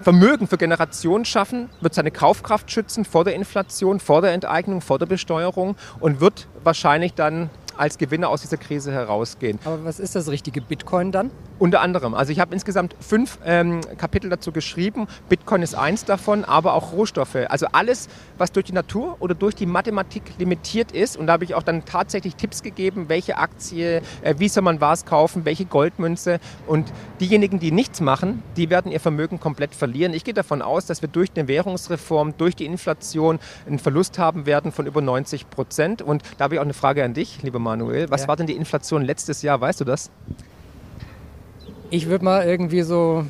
Vermögen 0.00 0.46
für 0.46 0.58
Generationen 0.58 1.24
schaffen, 1.24 1.70
wird 1.80 1.94
seine 1.94 2.10
Kaufkraft 2.10 2.70
schützen 2.70 3.04
vor 3.04 3.24
der 3.24 3.34
Inflation, 3.34 3.98
vor 4.00 4.20
der 4.20 4.32
Enteignung, 4.32 4.80
vor 4.80 4.98
der 4.98 5.06
Besteuerung 5.06 5.76
und 6.00 6.20
wird 6.20 6.48
wahrscheinlich 6.62 7.14
dann 7.14 7.50
als 7.76 7.98
Gewinner 7.98 8.28
aus 8.28 8.40
dieser 8.40 8.56
Krise 8.56 8.92
herausgehen. 8.92 9.58
Aber 9.64 9.84
was 9.84 10.00
ist 10.00 10.14
das 10.14 10.28
richtige 10.28 10.60
Bitcoin 10.60 11.12
dann? 11.12 11.30
Unter 11.58 11.80
anderem. 11.80 12.14
Also 12.14 12.32
ich 12.32 12.40
habe 12.40 12.52
insgesamt 12.52 12.94
fünf 13.00 13.38
ähm, 13.44 13.80
Kapitel 13.96 14.28
dazu 14.28 14.52
geschrieben. 14.52 15.06
Bitcoin 15.30 15.62
ist 15.62 15.74
eins 15.74 16.04
davon, 16.04 16.44
aber 16.44 16.74
auch 16.74 16.92
Rohstoffe. 16.92 17.38
Also 17.48 17.66
alles, 17.72 18.08
was 18.36 18.52
durch 18.52 18.66
die 18.66 18.72
Natur 18.72 19.16
oder 19.20 19.34
durch 19.34 19.54
die 19.54 19.64
Mathematik 19.64 20.22
limitiert 20.38 20.92
ist. 20.92 21.16
Und 21.16 21.28
da 21.28 21.34
habe 21.34 21.44
ich 21.44 21.54
auch 21.54 21.62
dann 21.62 21.86
tatsächlich 21.86 22.36
Tipps 22.36 22.62
gegeben, 22.62 23.08
welche 23.08 23.38
Aktie, 23.38 24.02
äh, 24.22 24.34
wie 24.36 24.48
soll 24.48 24.62
man 24.64 24.82
was 24.82 25.06
kaufen, 25.06 25.46
welche 25.46 25.64
Goldmünze. 25.64 26.40
Und 26.66 26.92
diejenigen, 27.20 27.58
die 27.58 27.72
nichts 27.72 28.02
machen, 28.02 28.42
die 28.56 28.68
werden 28.68 28.92
ihr 28.92 29.00
Vermögen 29.00 29.40
komplett 29.40 29.74
verlieren. 29.74 30.12
Ich 30.12 30.24
gehe 30.24 30.34
davon 30.34 30.60
aus, 30.60 30.84
dass 30.84 31.00
wir 31.00 31.08
durch 31.08 31.30
eine 31.34 31.48
Währungsreform, 31.48 32.34
durch 32.36 32.54
die 32.54 32.66
Inflation 32.66 33.38
einen 33.66 33.78
Verlust 33.78 34.18
haben 34.18 34.44
werden 34.44 34.72
von 34.72 34.86
über 34.86 35.00
90 35.00 35.48
Prozent. 35.48 36.02
Und 36.02 36.22
da 36.36 36.44
habe 36.44 36.56
ich 36.56 36.60
auch 36.60 36.64
eine 36.64 36.74
Frage 36.74 37.02
an 37.02 37.14
dich, 37.14 37.42
lieber 37.42 37.58
Manuel. 37.58 38.10
Was 38.10 38.22
ja. 38.22 38.28
war 38.28 38.36
denn 38.36 38.46
die 38.46 38.56
Inflation 38.56 39.02
letztes 39.02 39.40
Jahr? 39.40 39.60
Weißt 39.60 39.80
du 39.80 39.84
das? 39.84 40.10
Ich 41.90 42.08
würde 42.08 42.24
mal 42.24 42.46
irgendwie 42.46 42.82
so 42.82 43.26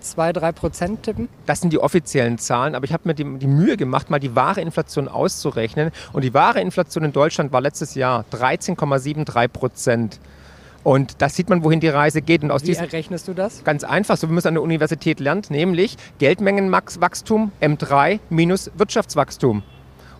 2, 0.00 0.32
3 0.32 0.52
Prozent 0.52 1.02
tippen. 1.02 1.28
Das 1.46 1.60
sind 1.60 1.72
die 1.72 1.78
offiziellen 1.78 2.38
Zahlen, 2.38 2.74
aber 2.74 2.84
ich 2.84 2.92
habe 2.92 3.02
mir 3.06 3.14
die, 3.14 3.24
die, 3.38 3.46
Mühe 3.46 3.76
gemacht, 3.76 4.10
mal 4.10 4.18
die 4.18 4.34
wahre 4.34 4.60
Inflation 4.60 5.08
auszurechnen. 5.08 5.90
Und 6.12 6.24
die 6.24 6.34
wahre 6.34 6.60
Inflation 6.60 7.04
in 7.04 7.12
Deutschland 7.12 7.52
war 7.52 7.60
letztes 7.60 7.94
Jahr 7.94 8.24
13,73 8.32 9.48
Prozent. 9.48 10.20
Und 10.84 11.20
da 11.20 11.28
sieht 11.28 11.50
man, 11.50 11.64
wohin 11.64 11.80
die 11.80 11.88
Reise 11.88 12.22
geht. 12.22 12.42
Und 12.42 12.50
aus 12.50 12.64
Wie 12.64 12.72
errechnest 12.72 13.28
du 13.28 13.34
das? 13.34 13.64
Ganz 13.64 13.84
einfach, 13.84 14.16
so 14.16 14.28
wie 14.28 14.32
man 14.32 14.38
es 14.38 14.46
an 14.46 14.54
der 14.54 14.62
Universität 14.62 15.20
lernt, 15.20 15.50
nämlich 15.50 15.96
Geldmengenwachstum 16.18 17.52
M3 17.60 18.20
minus 18.30 18.70
Wirtschaftswachstum. 18.76 19.62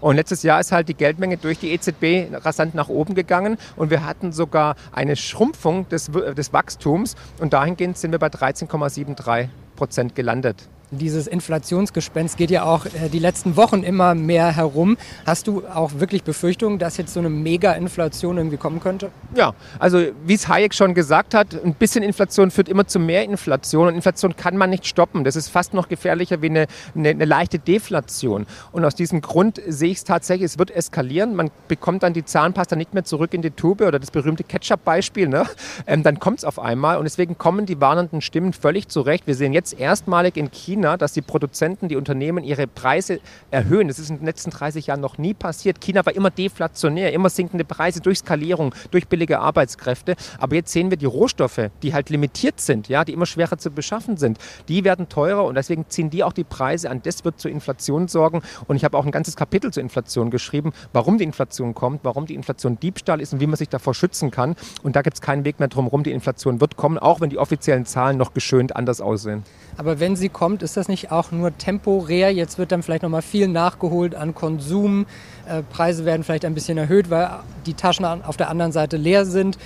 Und 0.00 0.16
letztes 0.16 0.42
Jahr 0.42 0.60
ist 0.60 0.72
halt 0.72 0.88
die 0.88 0.94
Geldmenge 0.94 1.36
durch 1.36 1.58
die 1.58 1.72
EZB 1.72 2.32
rasant 2.44 2.74
nach 2.74 2.88
oben 2.88 3.14
gegangen 3.14 3.58
und 3.76 3.90
wir 3.90 4.04
hatten 4.04 4.32
sogar 4.32 4.76
eine 4.92 5.16
Schrumpfung 5.16 5.88
des, 5.88 6.10
des 6.10 6.52
Wachstums 6.52 7.16
und 7.40 7.52
dahingehend 7.52 7.98
sind 7.98 8.12
wir 8.12 8.18
bei 8.18 8.28
13,73 8.28 9.48
Prozent 9.76 10.14
gelandet. 10.14 10.68
Dieses 10.90 11.26
Inflationsgespenst 11.26 12.38
geht 12.38 12.50
ja 12.50 12.64
auch 12.64 12.87
äh, 12.87 13.11
die 13.12 13.18
letzten 13.18 13.57
Wochen 13.57 13.83
immer 13.83 14.14
mehr 14.14 14.57
herum. 14.57 14.97
Hast 15.26 15.47
du 15.47 15.62
auch 15.66 15.92
wirklich 16.00 16.23
Befürchtungen, 16.23 16.78
dass 16.78 16.97
jetzt 16.97 17.12
so 17.12 17.21
eine 17.21 17.28
Mega-Inflation 17.28 18.38
irgendwie 18.38 18.57
kommen 18.57 18.80
könnte? 18.80 19.11
Ja, 19.35 19.54
also 19.78 20.02
wie 20.25 20.35
es 20.35 20.49
Hayek 20.49 20.75
schon 20.75 20.95
gesagt 20.95 21.35
hat, 21.35 21.62
ein 21.62 21.75
bisschen 21.75 22.02
Inflation 22.02 22.50
führt 22.50 22.71
immer 22.71 22.87
zu 22.87 22.99
mehr 22.99 23.25
Inflation 23.25 23.88
und 23.88 23.95
Inflation 23.95 24.35
kann 24.35 24.57
man 24.57 24.71
nicht 24.71 24.87
stoppen. 24.87 25.25
Das 25.25 25.37
ist 25.37 25.49
fast 25.49 25.75
noch 25.75 25.88
gefährlicher 25.88 26.40
wie 26.40 26.49
eine, 26.49 26.66
eine, 26.95 27.11
eine 27.11 27.25
leichte 27.26 27.59
Deflation. 27.59 28.47
Und 28.73 28.85
aus 28.85 28.95
diesem 28.95 29.21
Grund 29.21 29.61
sehe 29.66 29.90
ich 29.90 29.99
es 29.99 30.04
tatsächlich, 30.04 30.47
es 30.47 30.59
wird 30.59 30.71
eskalieren. 30.71 31.37
Man 31.37 31.50
bekommt 31.68 32.02
dann 32.02 32.14
die 32.14 32.25
Zahnpasta 32.25 32.76
nicht 32.76 32.95
mehr 32.95 33.04
zurück 33.04 33.35
in 33.35 33.42
die 33.42 33.50
Tube 33.50 33.83
oder 33.83 33.99
das 33.99 34.11
berühmte 34.11 34.42
Ketchup-Beispiel. 34.45 35.28
Ne? 35.28 35.45
Ähm, 35.87 36.02
dann 36.02 36.18
kommt 36.18 36.38
es 36.38 36.45
auf 36.45 36.59
einmal 36.59 36.97
und 36.97 37.04
deswegen 37.04 37.37
kommen 37.37 37.66
die 37.66 37.80
warnenden 37.80 38.21
Stimmen 38.23 38.52
völlig 38.54 38.88
zurecht. 38.88 39.26
Wir 39.26 39.35
sehen 39.35 39.52
jetzt 39.52 39.78
erstmalig 39.78 40.37
in 40.37 40.50
China, 40.50 40.77
China, 40.78 40.97
dass 40.97 41.12
die 41.12 41.23
Produzenten, 41.23 41.88
die 41.88 41.97
Unternehmen 41.97 42.44
ihre 42.44 42.68
Preise 42.68 43.18
erhöhen. 43.50 43.88
Das 43.88 43.99
ist 43.99 44.11
in 44.11 44.18
den 44.18 44.26
letzten 44.26 44.50
30 44.50 44.87
Jahren 44.87 45.00
noch 45.00 45.18
nie 45.18 45.35
passiert. 45.35 45.80
China 45.80 46.06
war 46.06 46.14
immer 46.14 46.30
deflationär, 46.30 47.12
immer 47.12 47.30
sinkende 47.30 47.64
Preise 47.64 48.00
durch 48.00 48.18
Skalierung, 48.18 48.73
durch 48.92 49.08
billige 49.08 49.40
Arbeitskräfte. 49.40 50.14
Aber 50.38 50.54
jetzt 50.54 50.70
sehen 50.73 50.90
wir 50.90 50.97
die 50.97 51.06
Rohstoffe, 51.06 51.70
die 51.82 51.94
halt 51.94 52.11
limitiert 52.11 52.61
sind, 52.61 52.87
ja, 52.87 53.04
die 53.04 53.12
immer 53.12 53.26
schwerer 53.26 53.58
zu 53.58 53.73
beschaffen 53.73 54.18
sind, 54.18 54.38
die 54.68 54.85
werden 54.85 55.08
teurer 55.08 55.44
und 55.47 55.56
deswegen 55.56 55.87
ziehen 55.88 56.11
die 56.11 56.23
auch 56.23 56.32
die 56.32 56.44
Preise 56.44 56.90
an. 56.90 57.02
Das 57.02 57.25
wird 57.25 57.40
zur 57.40 57.50
Inflation 57.50 58.06
sorgen. 58.06 58.42
Und 58.68 58.76
ich 58.76 58.85
habe 58.85 58.97
auch 58.97 59.04
ein 59.04 59.11
ganzes 59.11 59.35
Kapitel 59.35 59.73
zur 59.73 59.82
Inflation 59.82 60.30
geschrieben, 60.30 60.73
warum 60.92 61.18
die 61.18 61.25
Inflation 61.25 61.75
kommt, 61.75 62.04
warum 62.04 62.26
die 62.26 62.37
Inflation 62.37 62.78
Diebstahl 62.78 63.20
ist 63.20 63.32
und 63.32 63.40
wie 63.40 63.49
man 63.49 63.56
sich 63.56 63.68
davor 63.68 63.94
schützen 63.94 64.30
kann. 64.30 64.54
Und 64.85 64.94
da 64.94 65.02
gibt 65.02 65.14
es 65.14 65.20
keinen 65.20 65.44
Weg 65.44 65.58
mehr 65.58 65.66
drum 65.66 65.87
herum. 65.87 66.04
Die 66.04 66.12
Inflation 66.12 66.61
wird 66.61 66.76
kommen, 66.76 66.99
auch 66.99 67.20
wenn 67.20 67.30
die 67.30 67.38
offiziellen 67.38 67.85
Zahlen 67.85 68.16
noch 68.16 68.32
geschönt 68.32 68.76
anders 68.76 69.00
aussehen. 69.00 69.42
Aber 69.76 69.99
wenn 69.99 70.14
sie 70.14 70.28
kommt, 70.28 70.62
ist 70.68 70.76
das 70.76 70.88
nicht 70.88 71.10
auch 71.10 71.32
nur 71.32 71.56
temporär? 71.56 72.30
Jetzt 72.30 72.58
wird 72.58 72.72
dann 72.72 72.82
vielleicht 72.82 73.02
noch 73.02 73.08
mal 73.08 73.22
viel 73.22 73.48
nachgeholt 73.48 74.14
an 74.14 74.34
Konsum. 74.34 75.06
Äh, 75.48 75.62
Preise 75.62 76.04
werden 76.04 76.25
vielleicht 76.25 76.44
ein 76.44 76.52
bisschen 76.52 76.76
erhöht, 76.76 77.08
weil 77.08 77.30
die 77.64 77.72
Taschen 77.72 78.04
auf 78.04 78.37
der 78.37 78.50
anderen 78.50 78.72
Seite 78.72 78.98
leer 78.98 79.25
sind. 79.25 79.56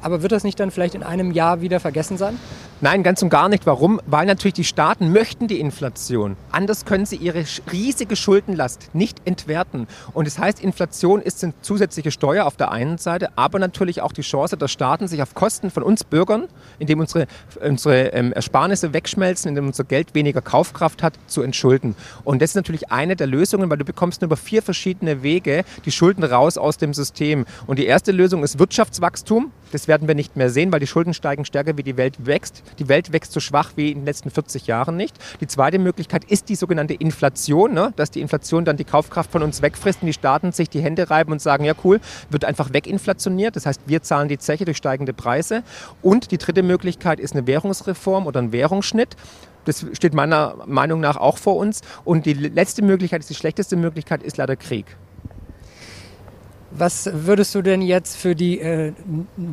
Aber 0.00 0.22
wird 0.22 0.32
das 0.32 0.44
nicht 0.44 0.60
dann 0.60 0.70
vielleicht 0.70 0.94
in 0.94 1.02
einem 1.02 1.32
Jahr 1.32 1.60
wieder 1.60 1.80
vergessen 1.80 2.16
sein? 2.16 2.38
Nein, 2.80 3.02
ganz 3.02 3.20
und 3.22 3.28
gar 3.28 3.48
nicht. 3.48 3.66
Warum? 3.66 4.00
Weil 4.06 4.26
natürlich 4.26 4.54
die 4.54 4.62
Staaten 4.62 5.10
möchten 5.10 5.48
die 5.48 5.58
Inflation. 5.58 6.36
Anders 6.52 6.84
können 6.84 7.06
sie 7.06 7.16
ihre 7.16 7.44
riesige 7.72 8.14
Schuldenlast 8.14 8.90
nicht 8.92 9.20
entwerten. 9.24 9.88
Und 10.12 10.28
das 10.28 10.38
heißt, 10.38 10.62
Inflation 10.62 11.20
ist 11.20 11.42
eine 11.42 11.54
zusätzliche 11.60 12.12
Steuer 12.12 12.46
auf 12.46 12.56
der 12.56 12.70
einen 12.70 12.98
Seite, 12.98 13.30
aber 13.34 13.58
natürlich 13.58 14.00
auch 14.00 14.12
die 14.12 14.22
Chance, 14.22 14.56
dass 14.56 14.70
Staaten 14.70 15.08
sich 15.08 15.22
auf 15.22 15.34
Kosten 15.34 15.72
von 15.72 15.82
uns 15.82 16.04
Bürgern, 16.04 16.46
indem 16.78 17.00
unsere, 17.00 17.26
unsere 17.60 18.12
ähm, 18.12 18.32
Ersparnisse 18.32 18.92
wegschmelzen, 18.92 19.48
indem 19.48 19.66
unser 19.66 19.82
Geld 19.82 20.14
weniger 20.14 20.40
Kaufkraft 20.40 21.02
hat, 21.02 21.14
zu 21.26 21.42
entschulden. 21.42 21.96
Und 22.22 22.40
das 22.40 22.50
ist 22.50 22.56
natürlich 22.56 22.92
eine 22.92 23.16
der 23.16 23.26
Lösungen, 23.26 23.68
weil 23.70 23.78
du 23.78 23.84
bekommst 23.84 24.20
nur 24.20 24.26
über 24.26 24.36
vier 24.36 24.62
verschiedene 24.62 25.24
Wege 25.24 25.64
die 25.84 25.90
Schulden 25.90 26.22
raus 26.22 26.56
aus 26.56 26.76
dem 26.76 26.94
System. 26.94 27.44
Und 27.66 27.80
die 27.80 27.86
erste 27.86 28.12
Lösung 28.12 28.44
ist 28.44 28.60
Wirtschaftswachstum. 28.60 29.50
Das 29.72 29.88
werden 29.88 30.08
wir 30.08 30.14
nicht 30.14 30.36
mehr 30.36 30.50
sehen, 30.50 30.72
weil 30.72 30.80
die 30.80 30.86
Schulden 30.86 31.14
steigen 31.14 31.44
stärker, 31.44 31.76
wie 31.76 31.82
die 31.82 31.96
Welt 31.96 32.26
wächst. 32.26 32.62
Die 32.78 32.88
Welt 32.88 33.12
wächst 33.12 33.32
so 33.32 33.40
schwach 33.40 33.72
wie 33.76 33.92
in 33.92 34.00
den 34.00 34.04
letzten 34.06 34.30
40 34.30 34.66
Jahren 34.66 34.96
nicht. 34.96 35.16
Die 35.40 35.46
zweite 35.46 35.78
Möglichkeit 35.78 36.24
ist 36.24 36.48
die 36.48 36.54
sogenannte 36.54 36.94
Inflation, 36.94 37.74
ne? 37.74 37.92
dass 37.96 38.10
die 38.10 38.20
Inflation 38.20 38.64
dann 38.64 38.76
die 38.76 38.84
Kaufkraft 38.84 39.30
von 39.30 39.42
uns 39.42 39.62
wegfrisst 39.62 40.02
und 40.02 40.06
die 40.06 40.12
Staaten 40.12 40.52
sich 40.52 40.70
die 40.70 40.80
Hände 40.80 41.10
reiben 41.10 41.32
und 41.32 41.42
sagen, 41.42 41.64
ja 41.64 41.74
cool, 41.84 42.00
wird 42.30 42.44
einfach 42.44 42.72
weginflationiert. 42.72 43.56
Das 43.56 43.66
heißt, 43.66 43.82
wir 43.86 44.02
zahlen 44.02 44.28
die 44.28 44.38
Zeche 44.38 44.64
durch 44.64 44.76
steigende 44.76 45.12
Preise. 45.12 45.62
Und 46.02 46.30
die 46.30 46.38
dritte 46.38 46.62
Möglichkeit 46.62 47.20
ist 47.20 47.34
eine 47.34 47.46
Währungsreform 47.46 48.26
oder 48.26 48.40
ein 48.40 48.52
Währungsschnitt. 48.52 49.16
Das 49.64 49.84
steht 49.92 50.14
meiner 50.14 50.56
Meinung 50.66 51.00
nach 51.00 51.16
auch 51.16 51.36
vor 51.36 51.56
uns. 51.56 51.82
Und 52.04 52.24
die 52.24 52.32
letzte 52.32 52.82
Möglichkeit, 52.82 53.20
ist 53.20 53.30
die 53.30 53.34
schlechteste 53.34 53.76
Möglichkeit, 53.76 54.22
ist 54.22 54.38
leider 54.38 54.56
Krieg. 54.56 54.86
Was 56.70 57.08
würdest 57.12 57.54
du 57.54 57.62
denn 57.62 57.80
jetzt 57.80 58.16
für 58.16 58.34
die, 58.34 58.60
äh, 58.60 58.92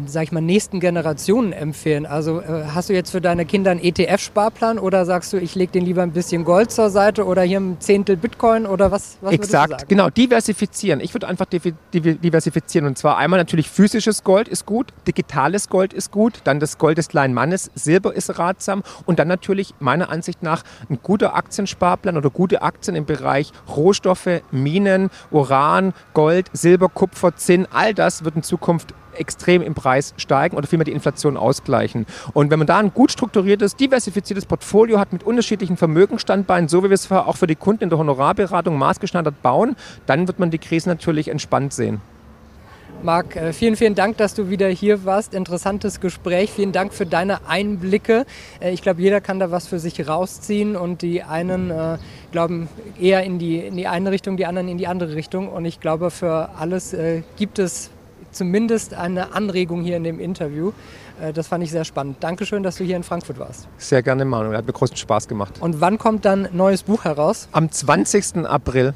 sag 0.06 0.24
ich 0.24 0.32
mal, 0.34 0.42
nächsten 0.42 0.82
Generationen 0.82 1.54
empfehlen? 1.54 2.06
Also 2.06 2.42
äh, 2.42 2.66
hast 2.74 2.90
du 2.90 2.94
jetzt 2.94 3.12
für 3.12 3.22
deine 3.22 3.46
Kinder 3.46 3.72
einen 3.72 3.80
ETF-Sparplan 3.80 4.78
oder 4.78 5.06
sagst 5.06 5.32
du, 5.32 5.38
ich 5.38 5.56
lege 5.56 5.72
den 5.72 5.86
lieber 5.86 6.04
ein 6.04 6.12
bisschen 6.12 6.44
Gold 6.44 6.72
zur 6.72 6.90
Seite 6.90 7.26
oder 7.26 7.44
hier 7.44 7.62
ein 7.62 7.78
Zehntel 7.80 8.18
Bitcoin 8.18 8.66
oder 8.66 8.92
was? 8.92 9.18
was 9.22 9.34
Exakt, 9.34 9.88
genau, 9.88 10.10
diversifizieren. 10.10 11.00
Ich 11.00 11.14
würde 11.14 11.28
einfach 11.28 11.46
diversifizieren 11.46 12.86
und 12.86 12.98
zwar 12.98 13.18
einmal 13.18 13.40
natürlich 13.40 13.70
physisches 13.70 14.26
Gold 14.26 14.50
ist 14.50 14.66
gut, 14.66 14.88
digitales 15.08 15.70
Gold 15.70 15.94
ist 15.94 16.12
gut, 16.12 16.42
dann 16.44 16.60
das 16.60 16.78
Gold 16.78 16.98
des 16.98 17.08
kleinen 17.08 17.34
Mannes, 17.34 17.72
Silber 17.76 18.14
ist 18.14 18.38
ratsam 18.40 18.84
und 19.06 19.20
dann 19.20 19.30
natürlich 19.30 19.74
meiner 19.80 20.10
Ansicht 20.10 20.44
nach 20.44 20.64
ein 20.90 21.00
guter 21.02 21.36
Aktiensparplan 21.36 22.18
oder 22.18 22.30
gute 22.30 22.62
Aktien 22.62 22.96
im 22.98 23.06
Bereich 23.06 23.54
Rohstoffe, 23.74 24.42
Minen, 24.52 25.10
Uran, 25.32 25.94
Gold, 26.14 26.48
Silber, 26.52 26.90
Kupfer 26.90 27.05
Kupfer, 27.06 27.36
Zinn, 27.36 27.68
all 27.70 27.94
das 27.94 28.26
wird 28.26 28.36
in 28.36 28.42
Zukunft 28.42 28.96
extrem 29.14 29.62
im 29.62 29.76
Preis 29.76 30.16
steigen 30.18 30.58
oder 30.58 30.66
vielmehr 30.66 30.86
die 30.86 30.92
Inflation 30.92 31.38
ausgleichen. 31.38 32.08
Und 32.34 32.50
wenn 32.50 32.58
man 32.58 32.66
da 32.66 32.80
ein 32.80 32.96
gut 32.96 33.12
strukturiertes, 33.12 33.76
diversifiziertes 33.76 34.48
Portfolio 34.48 34.98
hat 34.98 35.14
mit 35.14 35.22
unterschiedlichen 35.22 35.78
Vermögensstandbeinen, 35.78 36.68
so 36.68 36.84
wie 36.84 36.90
wir 36.90 36.96
es 36.96 37.12
auch 37.12 37.38
für 37.38 37.46
die 37.46 37.56
Kunden 37.56 37.84
in 37.84 37.90
der 37.92 38.00
Honorarberatung 38.00 38.76
maßgeschneidert 38.76 39.44
bauen, 39.44 39.76
dann 40.08 40.28
wird 40.28 40.40
man 40.40 40.50
die 40.50 40.58
Krise 40.58 40.90
natürlich 40.90 41.28
entspannt 41.28 41.74
sehen. 41.74 42.02
Marc, 43.06 43.36
äh, 43.36 43.54
vielen, 43.54 43.76
vielen 43.76 43.94
Dank, 43.94 44.18
dass 44.18 44.34
du 44.34 44.50
wieder 44.50 44.68
hier 44.68 45.06
warst. 45.06 45.36
Interessantes 45.36 46.02
Gespräch. 46.02 46.52
Vielen 46.52 46.72
Dank 46.72 46.92
für 46.92 47.06
deine 47.06 47.48
Einblicke. 47.48 48.26
Äh, 48.60 48.74
ich 48.74 48.82
glaube, 48.82 49.00
jeder 49.00 49.22
kann 49.22 49.40
da 49.40 49.52
was 49.52 49.68
für 49.68 49.78
sich 49.78 50.08
rausziehen 50.08 50.76
und 50.76 51.04
die 51.04 51.22
einen 51.22 51.70
äh, 51.70 52.00
glauben 52.32 52.68
eher 53.00 53.24
in 53.24 53.38
die, 53.38 53.60
in 53.60 53.78
die 53.78 53.86
eine 53.86 54.10
Richtung, 54.10 54.38
die 54.38 54.48
anderen 54.48 54.68
in 54.68 54.80
die 54.80 54.88
andere 54.88 55.14
Richtung. 55.14 55.50
Und 55.50 55.66
ich 55.66 55.80
glaube, 55.80 56.10
für 56.10 56.50
alles 56.58 56.94
äh, 56.94 57.22
gibt 57.38 57.60
es 57.60 57.92
zumindest 58.32 58.96
eine 58.96 59.36
Anregung 59.36 59.84
hier 59.84 59.98
in 59.98 60.04
dem 60.04 60.20
Interview. 60.20 60.72
Äh, 61.22 61.32
das 61.32 61.48
fand 61.48 61.64
ich 61.64 61.70
sehr 61.70 61.86
spannend. 61.86 62.18
Dankeschön, 62.22 62.64
dass 62.64 62.78
du 62.78 62.84
hier 62.84 62.96
in 62.96 63.04
Frankfurt 63.04 63.38
warst. 63.38 63.68
Sehr 63.78 64.02
gerne, 64.02 64.26
Manuel. 64.26 64.58
Hat 64.58 64.66
mir 64.66 64.74
großen 64.74 64.98
Spaß 64.98 65.28
gemacht. 65.28 65.54
Und 65.60 65.80
wann 65.80 66.00
kommt 66.00 66.26
dann 66.26 66.48
ein 66.48 66.58
neues 66.58 66.82
Buch 66.82 67.04
heraus? 67.04 67.50
Am 67.52 67.72
20. 67.72 68.48
April. 68.48 68.96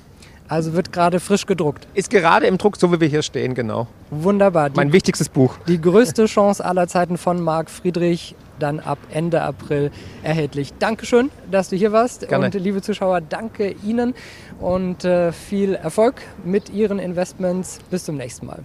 Also 0.50 0.74
wird 0.74 0.92
gerade 0.92 1.20
frisch 1.20 1.46
gedruckt. 1.46 1.88
Ist 1.94 2.10
gerade 2.10 2.48
im 2.48 2.58
Druck, 2.58 2.76
so 2.76 2.92
wie 2.92 3.00
wir 3.00 3.08
hier 3.08 3.22
stehen, 3.22 3.54
genau. 3.54 3.88
Wunderbar. 4.10 4.72
Die, 4.72 4.76
mein 4.76 4.92
wichtigstes 4.92 5.30
Buch. 5.30 5.56
Die 5.68 5.80
größte 5.80 6.26
Chance 6.26 6.66
aller 6.66 6.88
Zeiten 6.88 7.20
von 7.20 7.40
Marc 7.42 7.70
Friedrich, 7.70 8.36
dann 8.58 8.80
ab 8.80 8.98
Ende 9.12 9.44
April 9.44 9.92
erhältlich. 10.24 10.74
Dankeschön, 10.80 11.30
dass 11.52 11.70
du 11.70 11.76
hier 11.76 11.92
warst. 11.92 12.28
Gerne. 12.28 12.46
Und 12.46 12.54
liebe 12.56 12.82
Zuschauer, 12.82 13.22
danke 13.22 13.76
Ihnen 13.86 14.16
und 14.60 15.06
äh, 15.06 15.32
viel 15.32 15.76
Erfolg 15.76 16.16
mit 16.44 16.72
Ihren 16.72 16.98
Investments. 16.98 17.80
Bis 17.92 18.06
zum 18.06 18.18
nächsten 18.18 18.48
Mal. 18.48 18.64